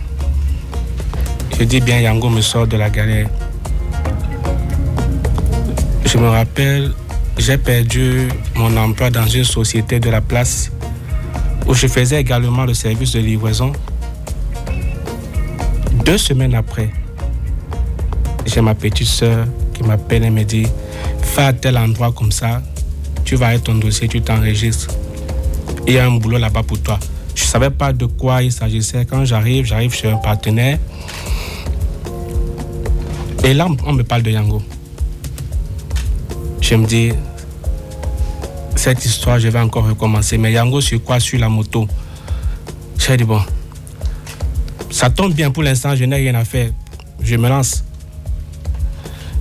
[1.57, 3.27] Je dis bien Yango me sort de la galère.
[6.05, 6.91] Je me rappelle,
[7.37, 10.71] j'ai perdu mon emploi dans une société de la place
[11.67, 13.73] où je faisais également le service de livraison.
[16.05, 16.89] Deux semaines après,
[18.45, 20.67] j'ai ma petite soeur qui m'appelle et me dit
[21.21, 22.61] Fais à tel endroit comme ça,
[23.25, 24.87] tu vas avec ton dossier, tu t'enregistres.
[25.85, 26.99] Il y a un boulot là-bas pour toi.
[27.39, 29.05] Je ne savais pas de quoi il s'agissait.
[29.05, 30.77] Quand j'arrive, j'arrive chez un partenaire.
[33.45, 34.61] Et là, on me parle de Yango.
[36.59, 37.13] Je me dis,
[38.75, 40.37] cette histoire, je vais encore recommencer.
[40.37, 41.21] Mais Yango, sur quoi?
[41.21, 41.87] Sur la moto.
[42.97, 43.41] J'ai dit, bon,
[44.91, 46.71] ça tombe bien pour l'instant, je n'ai rien à faire.
[47.21, 47.85] Je me lance.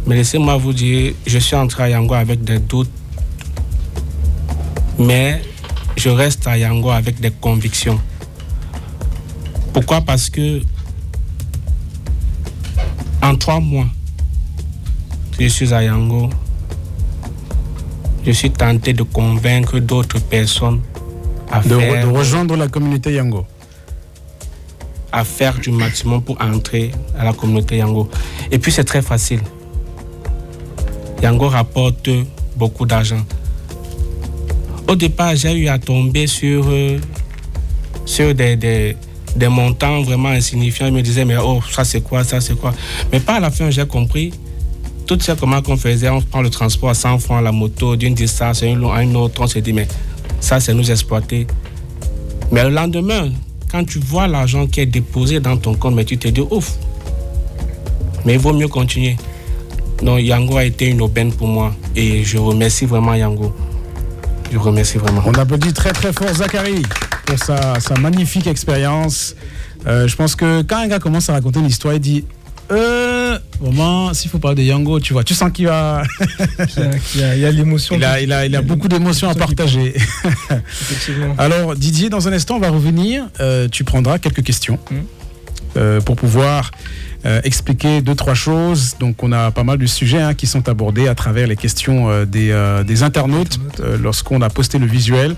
[0.06, 2.90] Mais laissez-moi vous dire, je suis entré à Yango avec des doutes.
[5.00, 5.42] Mais
[5.98, 8.00] je reste à Yango avec des convictions.
[9.72, 10.00] Pourquoi?
[10.00, 10.62] Parce que
[13.22, 13.86] en trois mois,
[15.40, 16.30] je suis à Yango.
[18.24, 20.80] Je suis tenté de convaincre d'autres personnes
[21.50, 23.46] à De, faire de rejoindre la communauté Yango.
[25.10, 28.08] à faire du maximum pour entrer à la communauté Yango.
[28.52, 29.40] Et puis c'est très facile.
[31.22, 32.10] Yango rapporte
[32.56, 33.24] beaucoup d'argent.
[34.88, 36.98] Au départ, j'ai eu à tomber sur, euh,
[38.06, 40.86] sur des, des, montants vraiment insignifiants.
[40.86, 42.72] Je me disais, mais oh, ça c'est quoi, ça c'est quoi?
[43.12, 44.32] Mais par la fin, j'ai compris.
[45.06, 48.14] Tout ce comment qu'on faisait, on prend le transport à 100 francs, la moto, d'une
[48.14, 49.86] distance à une autre, on s'est dit, mais
[50.40, 51.46] ça c'est nous exploiter.
[52.50, 53.30] Mais le lendemain,
[53.70, 56.72] quand tu vois l'argent qui est déposé dans ton compte, mais tu te dis ouf.
[58.24, 59.16] Mais il vaut mieux continuer.
[60.02, 63.54] Donc Yango a été une aubaine pour moi et je remercie vraiment Yango.
[64.50, 65.22] Je remercie vraiment.
[65.26, 66.82] On applaudit très très fort Zachary
[67.26, 69.34] pour sa, sa magnifique expérience.
[69.86, 72.24] Euh, je pense que quand un gars commence à raconter une histoire, il dit
[72.70, 76.02] euh, vraiment, s'il faut parler de Yango, tu vois, tu sens qu'il va.
[76.76, 77.94] Il y a- il y a- il y a l'émotion.
[77.96, 79.94] il, a, il, a, il a beaucoup d'émotions à partager.
[80.50, 81.34] Effectivement.
[81.38, 83.24] Alors Didier, dans un instant, on va revenir.
[83.40, 85.02] Euh, tu prendras quelques questions Mhm.
[85.78, 86.70] euh, pour pouvoir
[87.24, 88.96] euh, expliquer deux, trois choses.
[89.00, 92.08] Donc on a pas mal de sujets hein, qui sont abordés à travers les questions
[92.10, 95.36] euh, des, euh, des internautes euh, lorsqu'on a posté le visuel.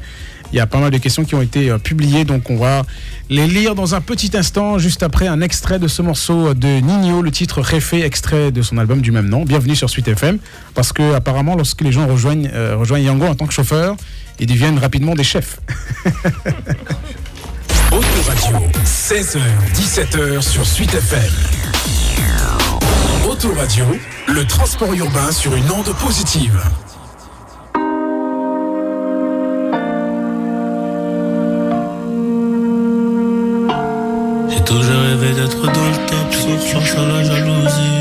[0.52, 2.82] Il y a pas mal de questions qui ont été euh, publiées, donc on va
[3.28, 7.22] les lire dans un petit instant, juste après un extrait de ce morceau de Nino,
[7.22, 9.44] le titre Réfé, extrait de son album du même nom.
[9.44, 10.38] Bienvenue sur Suite FM,
[10.74, 13.96] parce que apparemment, lorsque les gens rejoignent, euh, rejoignent Yango en tant que chauffeur,
[14.40, 15.60] ils deviennent rapidement des chefs.
[17.92, 19.38] Autoradio, 16h,
[19.74, 21.69] 17h sur Suite FM.
[23.42, 23.86] Autoradio,
[24.28, 26.60] le transport urbain sur une onde positive.
[34.50, 37.99] J'ai toujours rêvé d'être dans le top, sauf à la jalousie.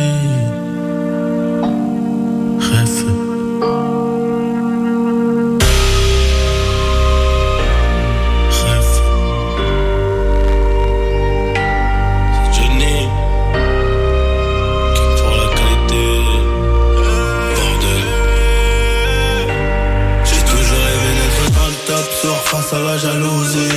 [22.73, 23.69] À la jalousie.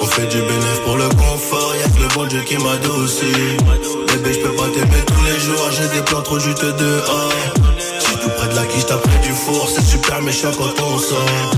[0.00, 3.56] On fait du bénéfice pour le confort, y'a que le bon Dieu qui m'adoucit.
[4.08, 7.32] Bébé, je peux pas t'aimer tous les jours, j'ai des plans trop juste dehors.
[7.98, 10.98] J'suis tout près de la quiche, t'as près du four, c'est super méchant quand on
[10.98, 11.55] sort.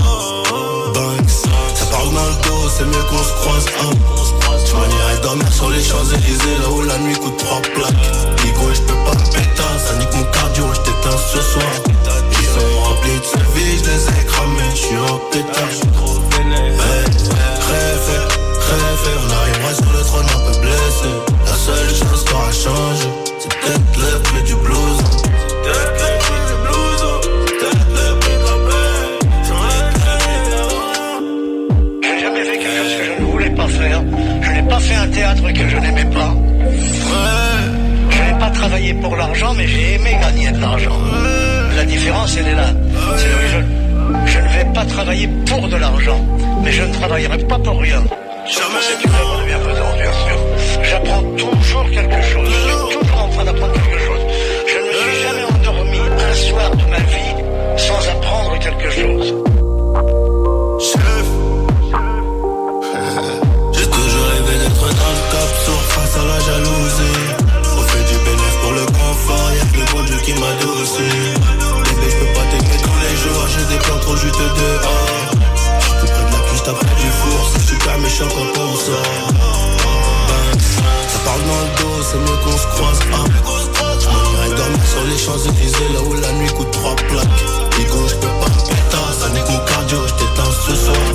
[42.29, 42.35] Je,
[44.27, 46.23] je ne vais pas travailler pour de l'argent,
[46.63, 48.03] mais je ne travaillerai pas pour rien.
[48.45, 49.11] C'est une
[49.97, 50.83] bien sûr.
[50.83, 52.47] J'apprends toujours quelque chose.
[52.47, 54.19] Je suis toujours en train d'apprendre quelque chose.
[54.67, 59.33] Je ne me suis jamais endormi un soir de ma vie sans apprendre quelque chose.
[73.99, 74.89] Trop juste dehors.
[75.55, 79.09] J'suis près de la cuisse, t'as près du four, c'est super méchant quand on sort.
[81.07, 82.99] Ça parle dans le dos, c'est mieux qu'on se croise.
[83.13, 83.25] Hein.
[84.01, 87.43] J'm'en dormir sur les Champs-Élysées, là où la nuit coûte trois plaques.
[87.77, 91.05] Digo, j'peux pas péter, ça n'est que mon cardio, j't'éteins ce soir.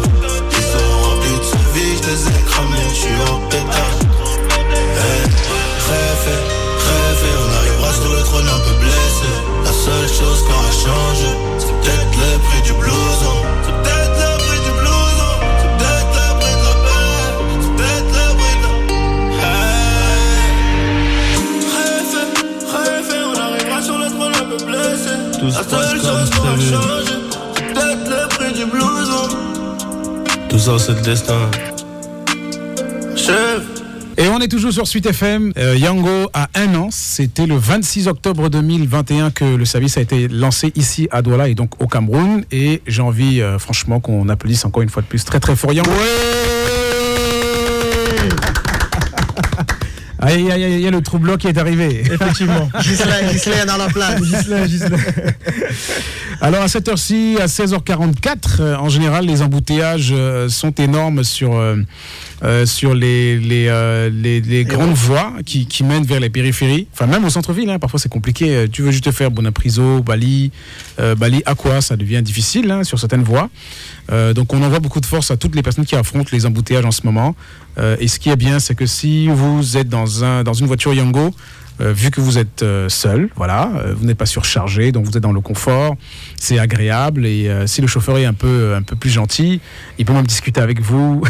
[0.50, 3.94] Ils sont remplis de ce vie, j'les ai cramés, j'suis en pétard.
[4.96, 5.22] Hey,
[5.88, 6.40] rêver,
[6.88, 9.30] rêver, on arrivera sur le trône un peu blessé.
[9.64, 10.33] La seule chose
[25.44, 26.70] Tout se La passe seule comme chose qui aura prévu.
[26.72, 27.12] changé,
[27.54, 29.28] c'est peut-être le prix du blouson.
[30.48, 31.50] Tout ça, c'est le destin.
[33.14, 33.60] Chef.
[34.16, 35.52] Et on est toujours sur Suite FM.
[35.58, 36.88] Euh, Yango a un an.
[36.90, 41.54] C'était le 26 octobre 2021 que le service a été lancé ici à Douala et
[41.54, 42.44] donc au Cameroun.
[42.50, 45.74] Et j'ai envie, euh, franchement, qu'on applaudisse encore une fois de plus très très fort
[45.74, 45.90] Yango.
[50.34, 52.00] Aïe, aïe, aïe, le troublot qui est arrivé.
[52.00, 52.68] Effectivement.
[52.80, 54.20] Gislain, Gislain dans la place.
[54.24, 54.98] Gislain, Gislain.
[56.40, 61.54] Alors à cette heure-ci, à 16h44, euh, en général, les embouteillages euh, sont énormes sur,
[61.54, 66.86] euh, sur les, les, euh, les- les grandes voies qui, qui mènent vers les périphéries.
[66.92, 68.66] Enfin, même au centre-ville, hein, parfois c'est compliqué.
[68.70, 70.50] Tu veux juste faire Bonapriso, Bali,
[71.00, 73.48] euh, Bali, Aqua, ça devient difficile hein, sur certaines voies.
[74.34, 76.90] Donc on envoie beaucoup de force à toutes les personnes qui affrontent les embouteillages en
[76.90, 77.34] ce moment.
[77.98, 80.92] Et ce qui est bien, c'est que si vous êtes dans, un, dans une voiture
[80.92, 81.34] Yango,
[81.80, 85.16] euh, vu que vous êtes euh, seul, voilà, euh, vous n'êtes pas surchargé, donc vous
[85.16, 85.96] êtes dans le confort,
[86.38, 89.60] c'est agréable et si le chauffeur est un peu un peu plus gentil,
[89.98, 91.22] il peut même discuter avec vous,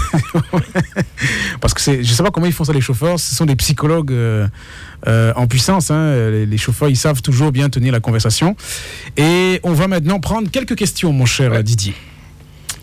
[1.61, 3.57] parce que c'est, je sais pas comment ils font ça les chauffeurs, ce sont des
[3.57, 4.15] psychologues
[5.07, 6.31] en puissance, hein.
[6.31, 8.57] les, les chauffeurs ils savent toujours bien tenir la conversation
[9.17, 11.95] et on va maintenant prendre quelques questions, mon cher Didier.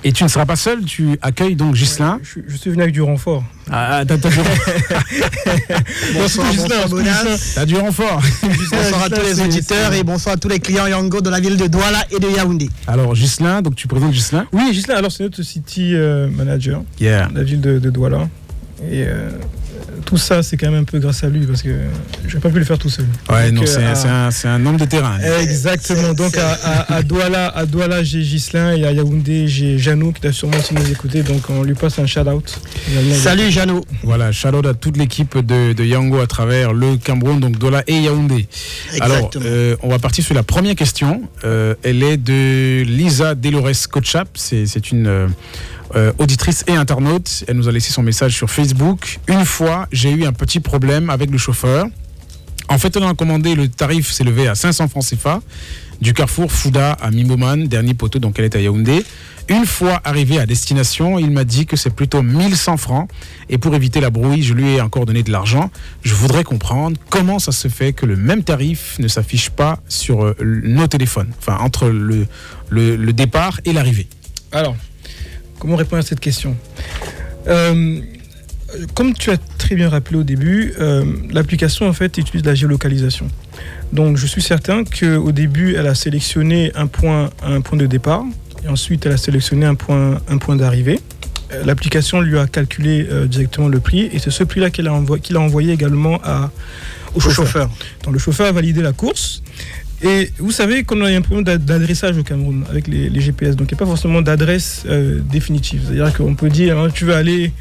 [0.03, 2.19] Et tu ne seras pas seul, tu accueilles donc Gislain.
[2.23, 3.43] Je, je suis venu avec du renfort.
[3.71, 4.35] Ah, t'as, t'as du,
[6.15, 7.23] Bonsoir, Gislain, bonsoir, Gislain.
[7.23, 7.51] Bonas.
[7.53, 8.21] t'as du renfort.
[8.71, 11.55] Bonsoir à tous les auditeurs et bonsoir à tous les clients Yango de la ville
[11.55, 12.69] de Douala et de Yaoundé.
[12.87, 14.47] Alors Gislain, donc tu présentes Gislain.
[14.53, 17.27] Oui, Gislain, alors c'est notre city euh, manager Yeah.
[17.27, 18.27] de la ville de, de Douala.
[18.91, 19.29] Et euh,
[20.05, 21.69] tout ça, c'est quand même un peu grâce à lui parce que
[22.27, 23.05] je n'aurais pas pu le faire tout seul.
[23.29, 25.17] Ouais, Donc, non, euh, c'est, à- un, c'est un homme de terrain.
[25.41, 26.13] Exactement.
[26.13, 30.21] Donc à, à, à Douala, à Douala, j'ai Gislain et à Yaoundé, j'ai Janou qui
[30.21, 31.23] doit sûrement aussi nous écouter.
[31.23, 32.59] Donc on lui passe un shout out.
[33.13, 33.85] Salut Jeannot.
[34.03, 37.83] Voilà, shout out à toute l'équipe de, de Yango à travers le Cameroun, donc Douala
[37.87, 38.47] et Yaoundé.
[38.99, 39.45] Alors, Exactement.
[39.47, 41.21] euh, on va partir sur la première question.
[41.43, 44.27] Euh, elle est de Lisa Delores Kochap.
[44.35, 45.27] C'est, c'est une euh,
[45.95, 47.43] euh, auditrice et internaute.
[47.47, 49.19] Elle nous a laissé son message sur Facebook.
[49.27, 51.85] Une fois, j'ai eu un petit problème avec le chauffeur.
[52.69, 55.41] En fait, on a commandé, le tarif s'est levé à 500 francs CFA
[56.01, 59.03] du carrefour Fouda à Mimboman, dernier poteau, donc elle est à Yaoundé.
[59.49, 63.09] Une fois arrivé à destination, il m'a dit que c'est plutôt 1100 francs.
[63.49, 65.69] Et pour éviter la brouille, je lui ai encore donné de l'argent.
[66.03, 70.23] Je voudrais comprendre comment ça se fait que le même tarif ne s'affiche pas sur
[70.23, 72.27] euh, nos téléphones, enfin entre le,
[72.69, 74.07] le départ et l'arrivée.
[74.51, 74.75] Alors,
[75.61, 76.57] comment répondre à cette question
[77.47, 78.01] Euh,
[78.95, 83.27] Comme tu as très bien rappelé au début, euh, l'application en fait utilise la géolocalisation.
[83.93, 88.23] Donc, je suis certain qu'au début, elle a sélectionné un point, un point de départ,
[88.65, 90.99] et ensuite, elle a sélectionné un point, un point d'arrivée.
[91.53, 94.91] Euh, L'application lui a calculé euh, directement le prix, et c'est ce prix-là qu'il a,
[94.91, 96.49] envo- a envoyé également à,
[97.13, 97.45] au chauffeur.
[97.45, 97.69] chauffeur.
[98.05, 99.43] Donc, le chauffeur a validé la course.
[100.03, 103.55] Et vous savez qu'on a un problème d'a- d'adressage au Cameroun avec les, les GPS.
[103.55, 105.81] Donc il n'y a pas forcément d'adresse euh, définitive.
[105.85, 107.51] C'est-à-dire qu'on peut dire, hein, tu vas aller,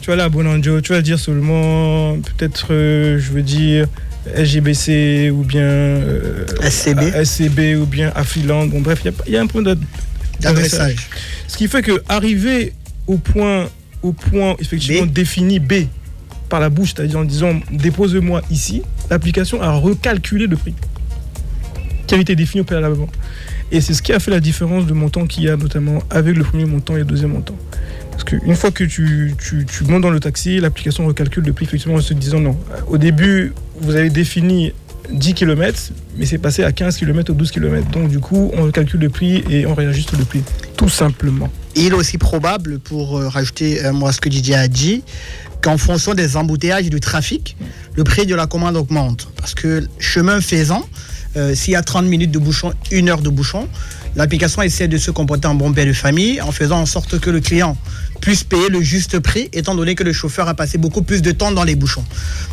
[0.00, 3.86] tu vas aller à Bonanjo, tu vas dire seulement peut-être, euh, je veux dire,
[4.34, 7.00] SGBC ou bien euh, SCB.
[7.24, 8.66] SCB ou bien Afriland.
[8.66, 9.78] Bon bref, il y a y, un point d'ad-
[10.40, 11.08] D'adressage.
[11.48, 12.72] Ce qui fait que arriver
[13.06, 13.68] au point,
[14.02, 15.10] au point effectivement B.
[15.12, 15.72] défini B
[16.48, 20.74] par la bouche, c'est-à-dire en disant dépose-moi ici, l'application a recalculé le prix
[22.10, 23.06] qui avait été défini au préalablement.
[23.70, 26.36] Et c'est ce qui a fait la différence de montant qu'il y a notamment avec
[26.36, 27.54] le premier montant et le deuxième montant.
[28.10, 31.66] Parce qu'une fois que tu, tu, tu montes dans le taxi, l'application recalcule le prix
[31.66, 32.56] effectivement en se disant non.
[32.88, 34.72] Au début, vous avez défini
[35.12, 37.88] 10 km, mais c'est passé à 15 km ou 12 km.
[37.90, 40.42] Donc du coup, on calcule le prix et on réajuste le prix.
[40.76, 41.48] Tout simplement.
[41.76, 45.04] Il est aussi probable, pour euh, rajouter euh, moi ce que Didier a dit,
[45.62, 47.56] qu'en fonction des embouteillages et du trafic,
[47.94, 49.28] le prix de la commande augmente.
[49.36, 50.84] Parce que chemin faisant,
[51.36, 53.68] euh, s'il y a 30 minutes de bouchon, une heure de bouchon,
[54.16, 57.30] L'application essaie de se comporter en bon père de famille en faisant en sorte que
[57.30, 57.76] le client
[58.20, 61.30] puisse payer le juste prix, étant donné que le chauffeur a passé beaucoup plus de
[61.30, 62.04] temps dans les bouchons.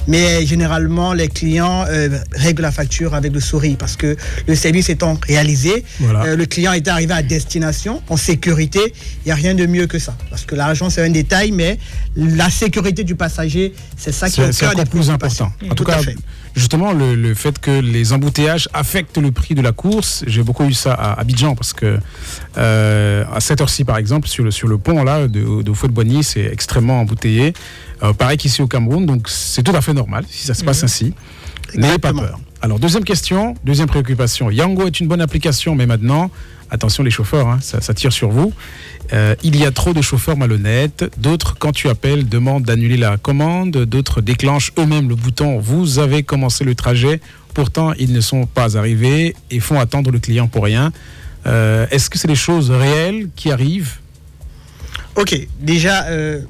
[0.08, 4.16] Mais généralement, les clients euh, règlent la facture avec le sourire parce que
[4.48, 6.26] le service étant réalisé, Voilà.
[6.26, 8.94] euh, le client est arrivé à destination en sécurité.
[9.26, 10.16] Il n'y a rien de mieux que ça.
[10.30, 11.80] Parce que l'argent, c'est un détail, mais
[12.16, 15.52] la sécurité du passager, c'est ça qui est c'est cœur des plus important.
[15.66, 16.16] En tout, Tout à cas, fait.
[16.58, 20.66] Justement, le, le fait que les embouteillages affectent le prix de la course, j'ai beaucoup
[20.66, 22.00] eu ça à Abidjan parce que
[22.58, 26.24] euh, à cette heure-ci, par exemple, sur le, sur le pont là de, de Fouet-de-Boigny,
[26.24, 27.54] c'est extrêmement embouteillé.
[28.04, 30.84] Euh, pareil qu'ici au Cameroun, donc c'est tout à fait normal si ça se passe
[30.84, 31.14] ainsi.
[31.76, 32.40] N'ayez pas peur.
[32.62, 34.50] Alors, deuxième question, deuxième préoccupation.
[34.50, 36.32] Yango est une bonne application, mais maintenant,
[36.70, 38.54] attention les chauffeurs, hein, ça, tire sur vous.
[39.14, 41.06] Euh, il y a trop de chauffeurs malhonnêtes.
[41.18, 43.72] D'autres, quand tu appelles, demandent d'annuler la commande.
[43.72, 47.22] D'autres déclenchent eux-mêmes le bouton Vous avez commencé le trajet.
[47.54, 50.92] Pourtant, ils ne sont pas arrivés et font attendre le client pour rien.
[51.46, 53.98] Euh, Est-ce que c'est des choses réelles qui arrivent?
[55.16, 56.42] Ok, déjà, euh,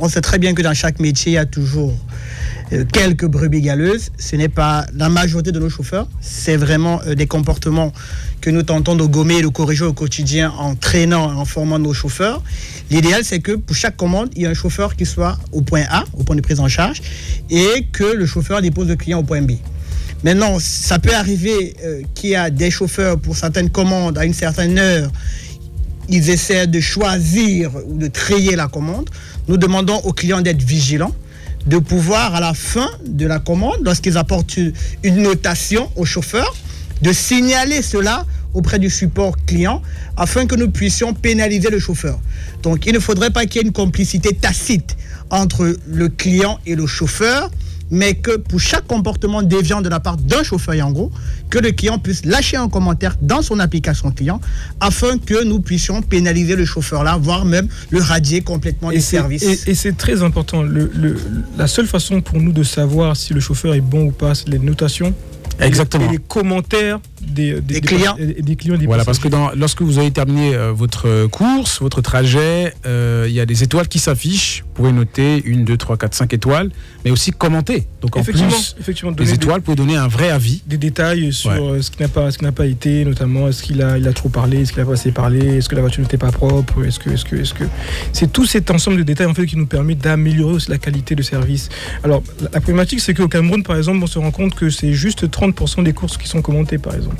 [0.00, 1.94] on sait très bien que dans chaque métier, il y a toujours
[2.72, 4.10] euh, quelques brebis galeuses.
[4.18, 6.08] Ce n'est pas la majorité de nos chauffeurs.
[6.20, 7.92] C'est vraiment euh, des comportements
[8.40, 11.92] que nous tentons de gommer et de corriger au quotidien en traînant, en formant nos
[11.92, 12.42] chauffeurs.
[12.90, 15.84] L'idéal, c'est que pour chaque commande, il y a un chauffeur qui soit au point
[15.90, 17.02] A, au point de prise en charge,
[17.50, 19.52] et que le chauffeur dépose le client au point B.
[20.24, 24.34] Maintenant, ça peut arriver euh, qu'il y a des chauffeurs pour certaines commandes à une
[24.34, 25.10] certaine heure
[26.10, 29.08] ils essaient de choisir ou de trier la commande.
[29.50, 31.12] Nous demandons aux clients d'être vigilants,
[31.66, 34.56] de pouvoir à la fin de la commande, lorsqu'ils apportent
[35.02, 36.54] une notation au chauffeur,
[37.02, 39.82] de signaler cela auprès du support client
[40.16, 42.20] afin que nous puissions pénaliser le chauffeur.
[42.62, 44.96] Donc il ne faudrait pas qu'il y ait une complicité tacite
[45.30, 47.50] entre le client et le chauffeur,
[47.90, 51.10] mais que pour chaque comportement déviant de la part d'un chauffeur Yango,
[51.48, 54.40] que le client puisse lâcher un commentaire dans son application client
[54.80, 59.00] afin que nous puissions pénaliser le chauffeur là, voire même le radier complètement Et du
[59.02, 59.42] service.
[59.42, 60.62] et- et c'est très important.
[60.62, 61.16] Le- le-
[61.56, 64.48] la seule façon pour nous de savoir si le chauffeur est bon ou pas, c'est
[64.48, 65.12] les notations.
[65.60, 66.08] Les- Exactement.
[66.08, 68.16] Et les commentaires des, Des clients.
[68.18, 68.76] des clients.
[68.86, 73.26] Voilà, parce que dans, lorsque vous avez terminé euh, votre euh, course, votre trajet, euh,
[73.28, 74.64] il y a des étoiles qui s'affichent.
[74.66, 76.70] Vous pouvez noter une, deux, trois, quatre, cinq étoiles,
[77.04, 77.86] mais aussi commenter.
[78.00, 80.62] Donc en effectivement, plus effectivement, des- étoiles, vous pouvez donner un vrai avis.
[80.66, 81.82] des détails sur Ouais.
[81.82, 84.12] ce qui n'a pas ce qui n'a pas été notamment est-ce qu'il a il a
[84.14, 86.84] trop parlé est-ce qu'il a pas assez parlé est-ce que la voiture n'était pas propre
[86.84, 87.64] est-ce que est-ce que est-ce que
[88.12, 91.14] c'est tout cet ensemble de détails en fait qui nous permet d'améliorer aussi la qualité
[91.14, 91.68] de service
[92.04, 94.92] alors la, la problématique c'est qu'au Cameroun par exemple on se rend compte que c'est
[94.94, 95.49] juste 30%
[95.82, 97.16] des courses qui sont commentées par exemple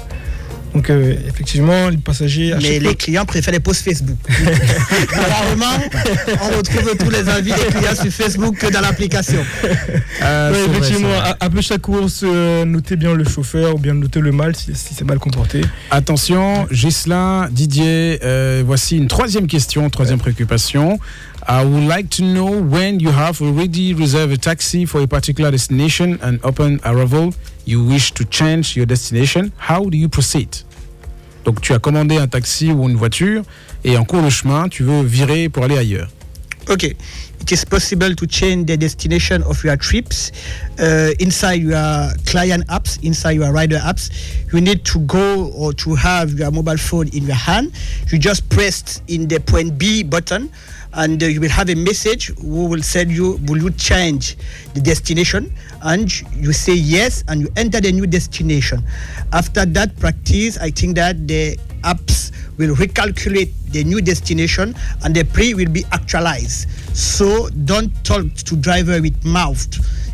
[0.72, 4.16] donc euh, effectivement les passagers Mais les fois- clients préfèrent les posts Facebook.
[5.08, 5.84] Rarement,
[6.42, 9.44] on retrouve tous les avis des clients sur Facebook que dans l'application.
[10.22, 11.32] Euh, Ouais, effectivement, vrai.
[11.40, 14.92] après chaque course, euh, notez bien le chauffeur ou bien notez le mal si, si
[14.92, 15.62] c'est mal comporté.
[15.90, 20.98] Attention, Gislain, Didier, euh, voici une troisième question, troisième préoccupation.
[21.48, 25.50] I would like to know when you have already reserved a taxi for a particular
[25.50, 27.30] destination and upon arrival,
[27.70, 29.52] you wish to change your destination.
[29.56, 30.48] How do you proceed?
[31.44, 33.42] Donc, tu as commandé un taxi ou une voiture
[33.84, 36.10] et en cours de chemin, tu veux virer pour aller ailleurs.
[36.68, 36.94] Okay,
[37.40, 40.30] it is possible to change the destination of your trips
[40.78, 44.10] uh, inside your client apps, inside your rider apps.
[44.52, 47.72] You need to go or to have your mobile phone in your hand.
[48.12, 50.50] You just press in the point B button,
[50.92, 54.36] and uh, you will have a message who will tell you, will you change
[54.74, 55.52] the destination?
[55.82, 58.82] And you say yes, and you enter the new destination.
[59.32, 64.74] After that practice, I think that the apps will recalculate the new destination
[65.04, 66.68] and the pre will be actualized.
[66.96, 69.66] So don't talk to driver with mouth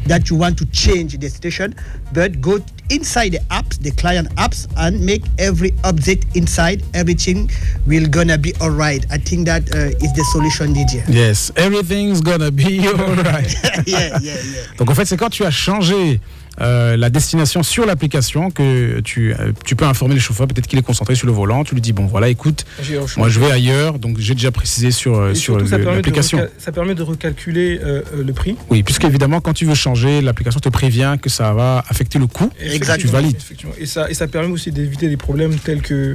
[0.06, 1.74] that you want to change the destination,
[2.12, 2.58] but go
[2.90, 6.82] inside the apps, the client apps, and make every update inside.
[6.94, 7.50] Everything
[7.86, 9.04] will gonna be alright.
[9.10, 11.04] I think that uh, is the solution, Didier.
[11.08, 13.54] Yes, everything's gonna be alright.
[13.86, 14.76] yeah, yeah, yeah.
[14.78, 16.20] Donc en fait, c'est quand tu as changé
[16.60, 20.78] euh, la destination sur l'application que tu, euh, tu peux informer le chauffeur, peut-être qu'il
[20.78, 23.50] est concentré sur le volant, tu lui dis bon voilà écoute, un moi je vais
[23.50, 26.40] ailleurs, donc j'ai déjà précisé sur, euh, sur l'application.
[26.58, 27.80] ça permet de recalculer
[28.16, 28.56] le prix.
[28.70, 32.50] Oui, puisqu'évidemment quand tu veux changer, l'application te prévient que ça va affecter le coût,
[32.60, 33.36] et tu valides.
[33.78, 36.14] Et ça, et ça permet aussi d'éviter des problèmes tels que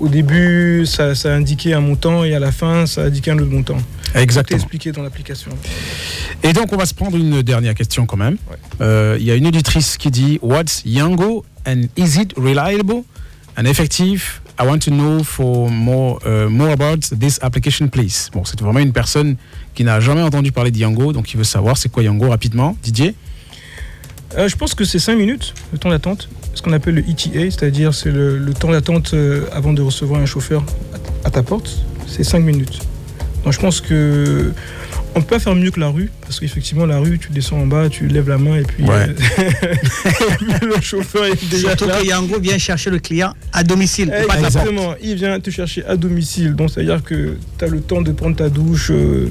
[0.00, 3.50] au début, ça, ça indiquait un montant et à la fin, ça indiquait un autre
[3.50, 3.78] montant.
[4.14, 4.58] Tout est Exactement.
[4.60, 5.50] expliqué dans l'application.
[6.42, 8.36] Et donc on va se prendre une dernière question quand même.
[8.50, 8.56] Ouais.
[8.80, 13.02] Euh, Il y a une auditrice qui dit What's Yango and is it reliable?
[13.56, 14.40] And effective?
[14.60, 18.30] I want to know for more, uh, more about this application, please.
[18.32, 19.36] Bon, c'est vraiment une personne
[19.74, 22.76] qui n'a jamais entendu parler de Yango, donc il veut savoir c'est quoi Yango rapidement.
[22.82, 23.14] Didier?
[24.36, 26.28] Euh, je pense que c'est 5 minutes, le temps d'attente.
[26.54, 30.20] ce qu'on appelle le ETA, c'est-à-dire c'est le, le temps d'attente euh, avant de recevoir
[30.20, 30.64] un chauffeur
[31.24, 32.80] à, à ta porte, c'est 5 minutes.
[33.44, 34.52] Donc je pense que
[35.16, 37.66] on peut pas faire mieux que la rue, parce qu'effectivement la rue, tu descends en
[37.66, 39.06] bas, tu lèves la main et puis, Ouais.
[39.08, 39.74] euh,
[40.62, 42.00] le chauffeur est déjà Surtout là.
[42.00, 44.08] que Yango vient chercher le client à domicile.
[44.10, 44.38] pas porte.
[44.44, 46.54] Exactement, il vient te chercher à domicile.
[46.54, 49.28] Donc, c'est-à-dire que tu as le temps de prendre ta douche, euh,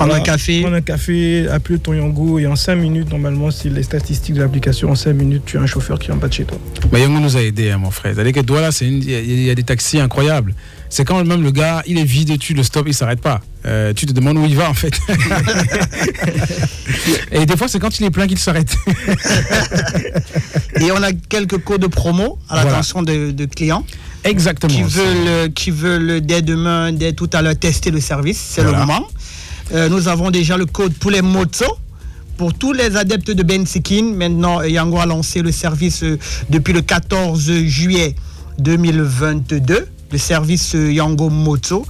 [0.00, 0.60] Prendre voilà, un café.
[0.62, 4.40] prendre un café, appeler ton Yango, et en 5 minutes, normalement, si les statistiques de
[4.40, 6.58] l'application, en 5 minutes, tu as un chauffeur qui est en bas de chez toi.
[6.92, 8.14] Mais Yango nous a aidé, hein, mon frère.
[8.14, 10.54] C'est-à-dire que Douala, il y, a- il y a des taxis incroyables.
[10.88, 13.40] C'est quand même le gars, il est vide, tu le stops, il s'arrête pas.
[13.66, 14.98] Euh, tu te demandes où il va en fait.
[17.32, 18.74] Et des fois, c'est quand il est plein qu'il s'arrête.
[20.80, 22.70] Et on a quelques codes de promo à Voilà.
[22.70, 23.84] l'attention de, de clients.
[24.24, 24.72] Exactement.
[24.74, 28.38] Qui veulent, euh, qui veulent dès demain, dès tout à l'heure, tester le service.
[28.38, 28.80] C'est Voilà.
[28.80, 29.06] le moment.
[29.72, 31.76] Euh, nous avons déjà le code pour les motos.
[32.36, 36.18] Pour tous les adeptes de Bensikin, maintenant, Yango a lancé le service euh,
[36.48, 38.14] depuis le 14 juillet
[38.58, 41.86] 2022, le service euh, Yango Moto,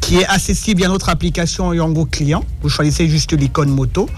[0.00, 2.44] qui est accessible via notre application Yango Client.
[2.62, 4.08] Vous choisissez juste l'icône moto.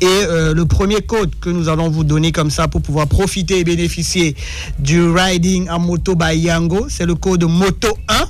[0.00, 0.06] Et
[0.54, 4.36] le premier code que nous allons vous donner comme ça pour pouvoir profiter et bénéficier
[4.78, 8.28] du riding en moto by Yango, c'est le code Moto 1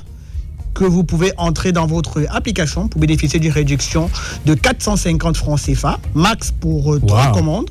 [0.79, 4.09] que vous pouvez entrer dans votre application pour bénéficier d'une réduction
[4.45, 7.69] de 450 francs CFA, max pour euh, trois commandes.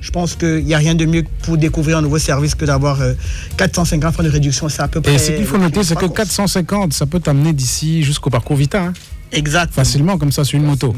[0.00, 3.02] Je pense qu'il n'y a rien de mieux pour découvrir un nouveau service que d'avoir
[3.02, 3.12] euh,
[3.58, 4.70] 450 francs de réduction.
[4.70, 5.14] C'est à peu près.
[5.14, 6.14] Et ce qu'il faut noter, c'est que parcours.
[6.16, 8.84] 450, ça peut t'amener d'ici jusqu'au parcours Vita.
[8.84, 8.92] hein.
[9.32, 9.74] Exact.
[9.74, 10.94] Facilement, comme ça, sur une moto.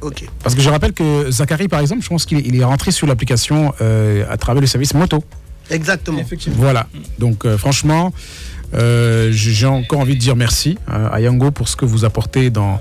[0.00, 0.24] Ok.
[0.42, 3.74] Parce que je rappelle que Zachary, par exemple, je pense qu'il est- rentré sur l'application
[3.82, 5.22] euh, à travers le service moto.
[5.68, 6.18] Exactement.
[6.20, 6.56] Effectivement.
[6.60, 6.86] Voilà.
[7.18, 8.12] Donc, euh, franchement,
[8.74, 12.50] euh, j'ai encore envie de dire merci euh, à Yango pour ce que vous apportez
[12.50, 12.80] dans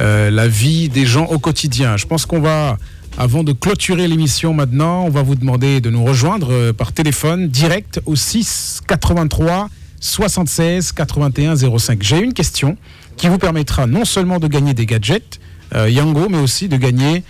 [0.00, 1.96] euh, la vie des gens au quotidien.
[1.96, 2.78] Je pense qu'on va,
[3.18, 8.00] avant de clôturer l'émission maintenant, on va vous demander de nous rejoindre par téléphone direct
[8.06, 9.68] au 6 83
[10.00, 12.02] 76 81 05.
[12.02, 12.76] J'ai une question
[13.16, 15.40] qui vous permettra non seulement de gagner des gadgets
[15.74, 17.24] Yango, mais aussi de gagner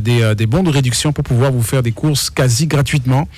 [0.00, 3.28] des, euh, des bons de réduction pour pouvoir vous faire des courses quasi gratuitement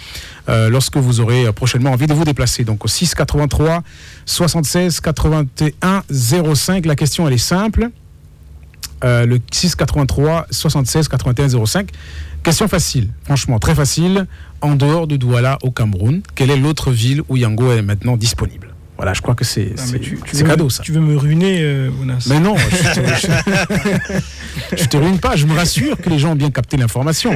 [0.49, 2.65] euh, lorsque vous aurez euh, prochainement envie de vous déplacer.
[2.65, 3.83] Donc au 6 83
[4.25, 7.91] 76 81 05, la question elle est simple.
[9.05, 11.91] Euh, le 6 83 76 81 05.
[12.43, 14.27] Question facile, franchement très facile.
[14.61, 18.68] En dehors de Douala au Cameroun, quelle est l'autre ville où Yango est maintenant disponible?
[18.99, 20.83] Voilà, je crois que c'est Ah, cadeau ça.
[20.83, 25.37] Tu veux me ruiner, euh, Bonas Mais non, je te, je- je te ruine pas,
[25.37, 27.33] je me rassure que les gens ont bien capté l'information.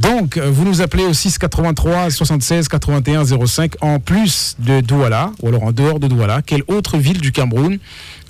[0.00, 5.48] Donc, vous nous appelez au 6 83 76 81 05 en plus de Douala, ou
[5.48, 6.42] alors en dehors de Douala.
[6.44, 7.78] Quelle autre ville du Cameroun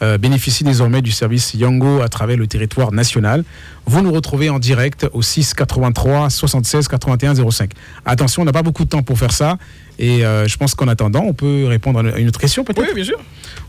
[0.05, 3.43] euh, bénéficie désormais du service Yango à travers le territoire national
[3.87, 7.71] Vous nous retrouvez en direct au 6 83 76 81 05.
[8.05, 9.59] Attention, on n'a pas beaucoup de temps pour faire ça.
[9.99, 12.87] Et euh, je pense qu'en attendant, on peut répondre à une autre question peut-être?
[12.89, 13.19] Oui, bien sûr.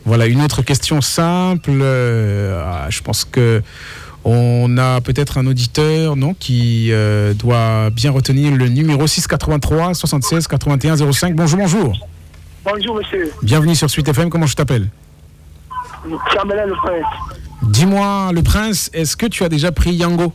[0.05, 1.69] voilà, une autre question simple.
[1.71, 3.61] euh, ah, je pense que
[4.27, 10.47] on a peut-être un auditeur non, qui euh, doit bien retenir le numéro 683 76
[10.47, 11.35] 81 05.
[11.35, 12.07] Bonjour, bonjour.
[12.65, 14.31] Bonjour monsieur, Bienvenue sur Suite FM.
[14.31, 14.89] Comment je t'appelle?
[16.07, 17.05] Le prince.
[17.63, 20.33] Dis-moi, le prince, est-ce que tu as déjà pris Yango?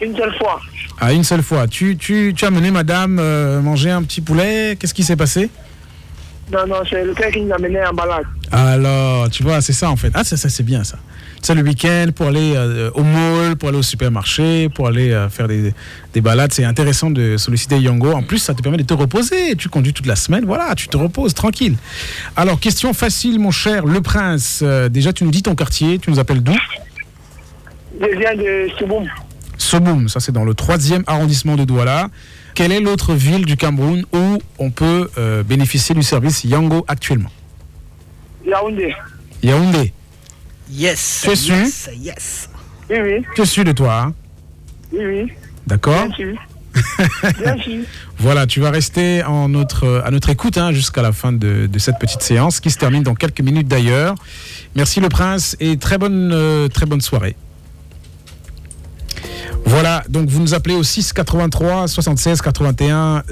[0.00, 0.60] Une seule fois.
[1.00, 1.66] À une seule fois.
[1.66, 4.76] Tu, tu, tu as mené madame euh, manger un petit poulet?
[4.78, 5.50] Qu'est-ce qui s'est passé?
[6.52, 8.24] Non, non, c'est le qui nous a mené en balade.
[8.50, 10.10] Alors, tu vois, c'est ça en fait.
[10.14, 10.98] Ah, ça, ça c'est bien ça.
[11.42, 15.28] C'est le week-end pour aller euh, au mall, pour aller au supermarché, pour aller euh,
[15.30, 15.72] faire des,
[16.12, 16.52] des balades.
[16.52, 18.12] C'est intéressant de solliciter Yango.
[18.12, 19.56] En plus, ça te permet de te reposer.
[19.56, 21.76] Tu conduis toute la semaine, voilà, tu te reposes tranquille.
[22.36, 24.60] Alors, question facile, mon cher Le Prince.
[24.62, 26.56] Euh, déjà, tu nous dis ton quartier, tu nous appelles d'où?
[28.00, 29.08] Je viens de Souboum,
[29.58, 32.08] Soboum, ça c'est dans le troisième arrondissement de Douala.
[32.54, 37.30] Quelle est l'autre ville du Cameroun où on peut euh, bénéficier du service Yango actuellement?
[38.46, 38.94] Yaoundé.
[39.42, 39.92] Yaoundé.
[40.70, 41.22] Yes.
[41.24, 41.54] Tu es sûr?
[41.56, 42.50] Yes, yes.
[42.88, 44.14] Oui, oui, Tu es sûr de toi, hein?
[44.92, 45.32] Oui, oui.
[45.66, 46.34] D'accord Bien sûr.
[47.38, 47.84] Bien sûr.
[48.18, 51.78] Voilà, tu vas rester en notre, à notre écoute hein, jusqu'à la fin de, de
[51.78, 54.14] cette petite séance qui se termine dans quelques minutes d'ailleurs.
[54.76, 57.34] Merci le prince et très bonne, euh, très bonne soirée.
[59.70, 63.22] Voilà, donc vous nous appelez au 6 83 76 81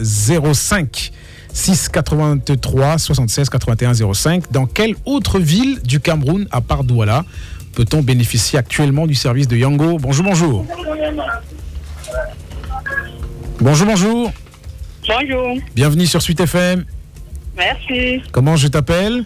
[0.55, 1.11] 05.
[1.53, 4.45] 6 83 76 81 05.
[4.53, 7.24] Dans quelle autre ville du Cameroun, à part Douala,
[7.74, 9.99] peut-on bénéficier actuellement du service de Yango?
[9.99, 10.64] Bonjour, bonjour.
[13.61, 14.32] Bonjour, bonjour.
[15.09, 16.84] Bonjour, Bienvenue sur Suite FM.
[17.57, 18.22] merci.
[18.30, 19.24] Comment je t'appelle?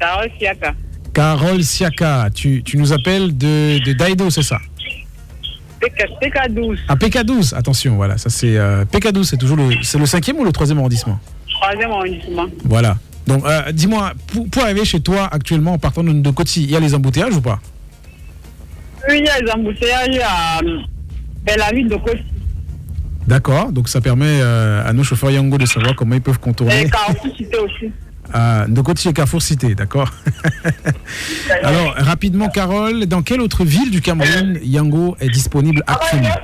[0.00, 0.74] Carole Siaka.
[1.14, 2.30] Carole Siaka.
[2.34, 4.58] Tu, tu nous appelles de, de Daido, c'est ça?
[5.82, 10.38] PK12, À PK12, attention, voilà, ça c'est euh, PK12, c'est toujours le, c'est le cinquième
[10.38, 11.18] ou le troisième arrondissement?
[11.48, 12.46] Troisième arrondissement.
[12.64, 12.96] Voilà.
[13.26, 16.70] Donc, euh, dis-moi, pour, pour arriver chez toi actuellement en partant de, de Coty, il
[16.70, 17.60] y a les embouteillages ou pas?
[19.08, 20.78] Oui, il y a les embouteillages à euh,
[21.46, 22.18] vers la ville de Côte.
[23.26, 26.82] D'accord, donc ça permet euh, à nos chauffeurs Yango de savoir comment ils peuvent contourner.
[26.82, 27.92] Et aussi.
[28.34, 30.10] Ah, de Coty et Carrefour Cité, d'accord
[31.62, 36.34] Alors, rapidement, Carole, dans quelle autre ville du Cameroun Yango est disponible actuellement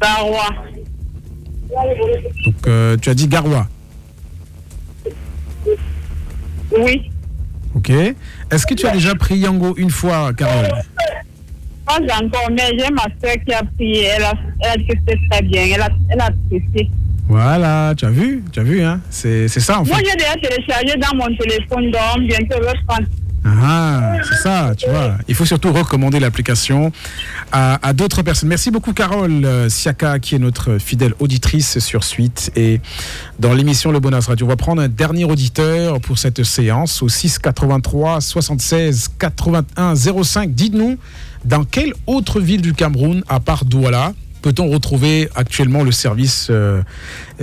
[0.00, 0.54] Barrois.
[2.44, 3.66] Donc, euh, tu as dit Garoua,
[6.78, 7.10] Oui.
[7.74, 10.68] ok Est-ce que tu as déjà pris Yango une fois, Carole
[11.86, 13.98] Pas encore, mais j'ai ma soeur qui a pris.
[13.98, 15.62] Elle a, elle a dit que c'était très bien.
[15.74, 16.90] Elle a, elle a apprécié.
[17.30, 19.92] Voilà, tu as vu Tu as vu, hein C'est ça, en fait.
[19.92, 23.06] Moi, j'ai déjà téléchargé dans mon téléphone, donc bientôt je vais prendre.
[23.44, 25.16] Ah, c'est ça, tu vois.
[25.28, 26.90] Il faut surtout recommander l'application
[27.52, 28.48] à, à d'autres personnes.
[28.48, 32.50] Merci beaucoup, Carole euh, Siaka, qui est notre fidèle auditrice sur Suite.
[32.56, 32.80] Et
[33.38, 37.08] dans l'émission Le Bonheur Radio, on va prendre un dernier auditeur pour cette séance au
[37.08, 40.52] 6 83 76 81 05.
[40.52, 40.98] Dites-nous,
[41.44, 46.82] dans quelle autre ville du Cameroun, à part Douala, peut-on retrouver actuellement le service euh,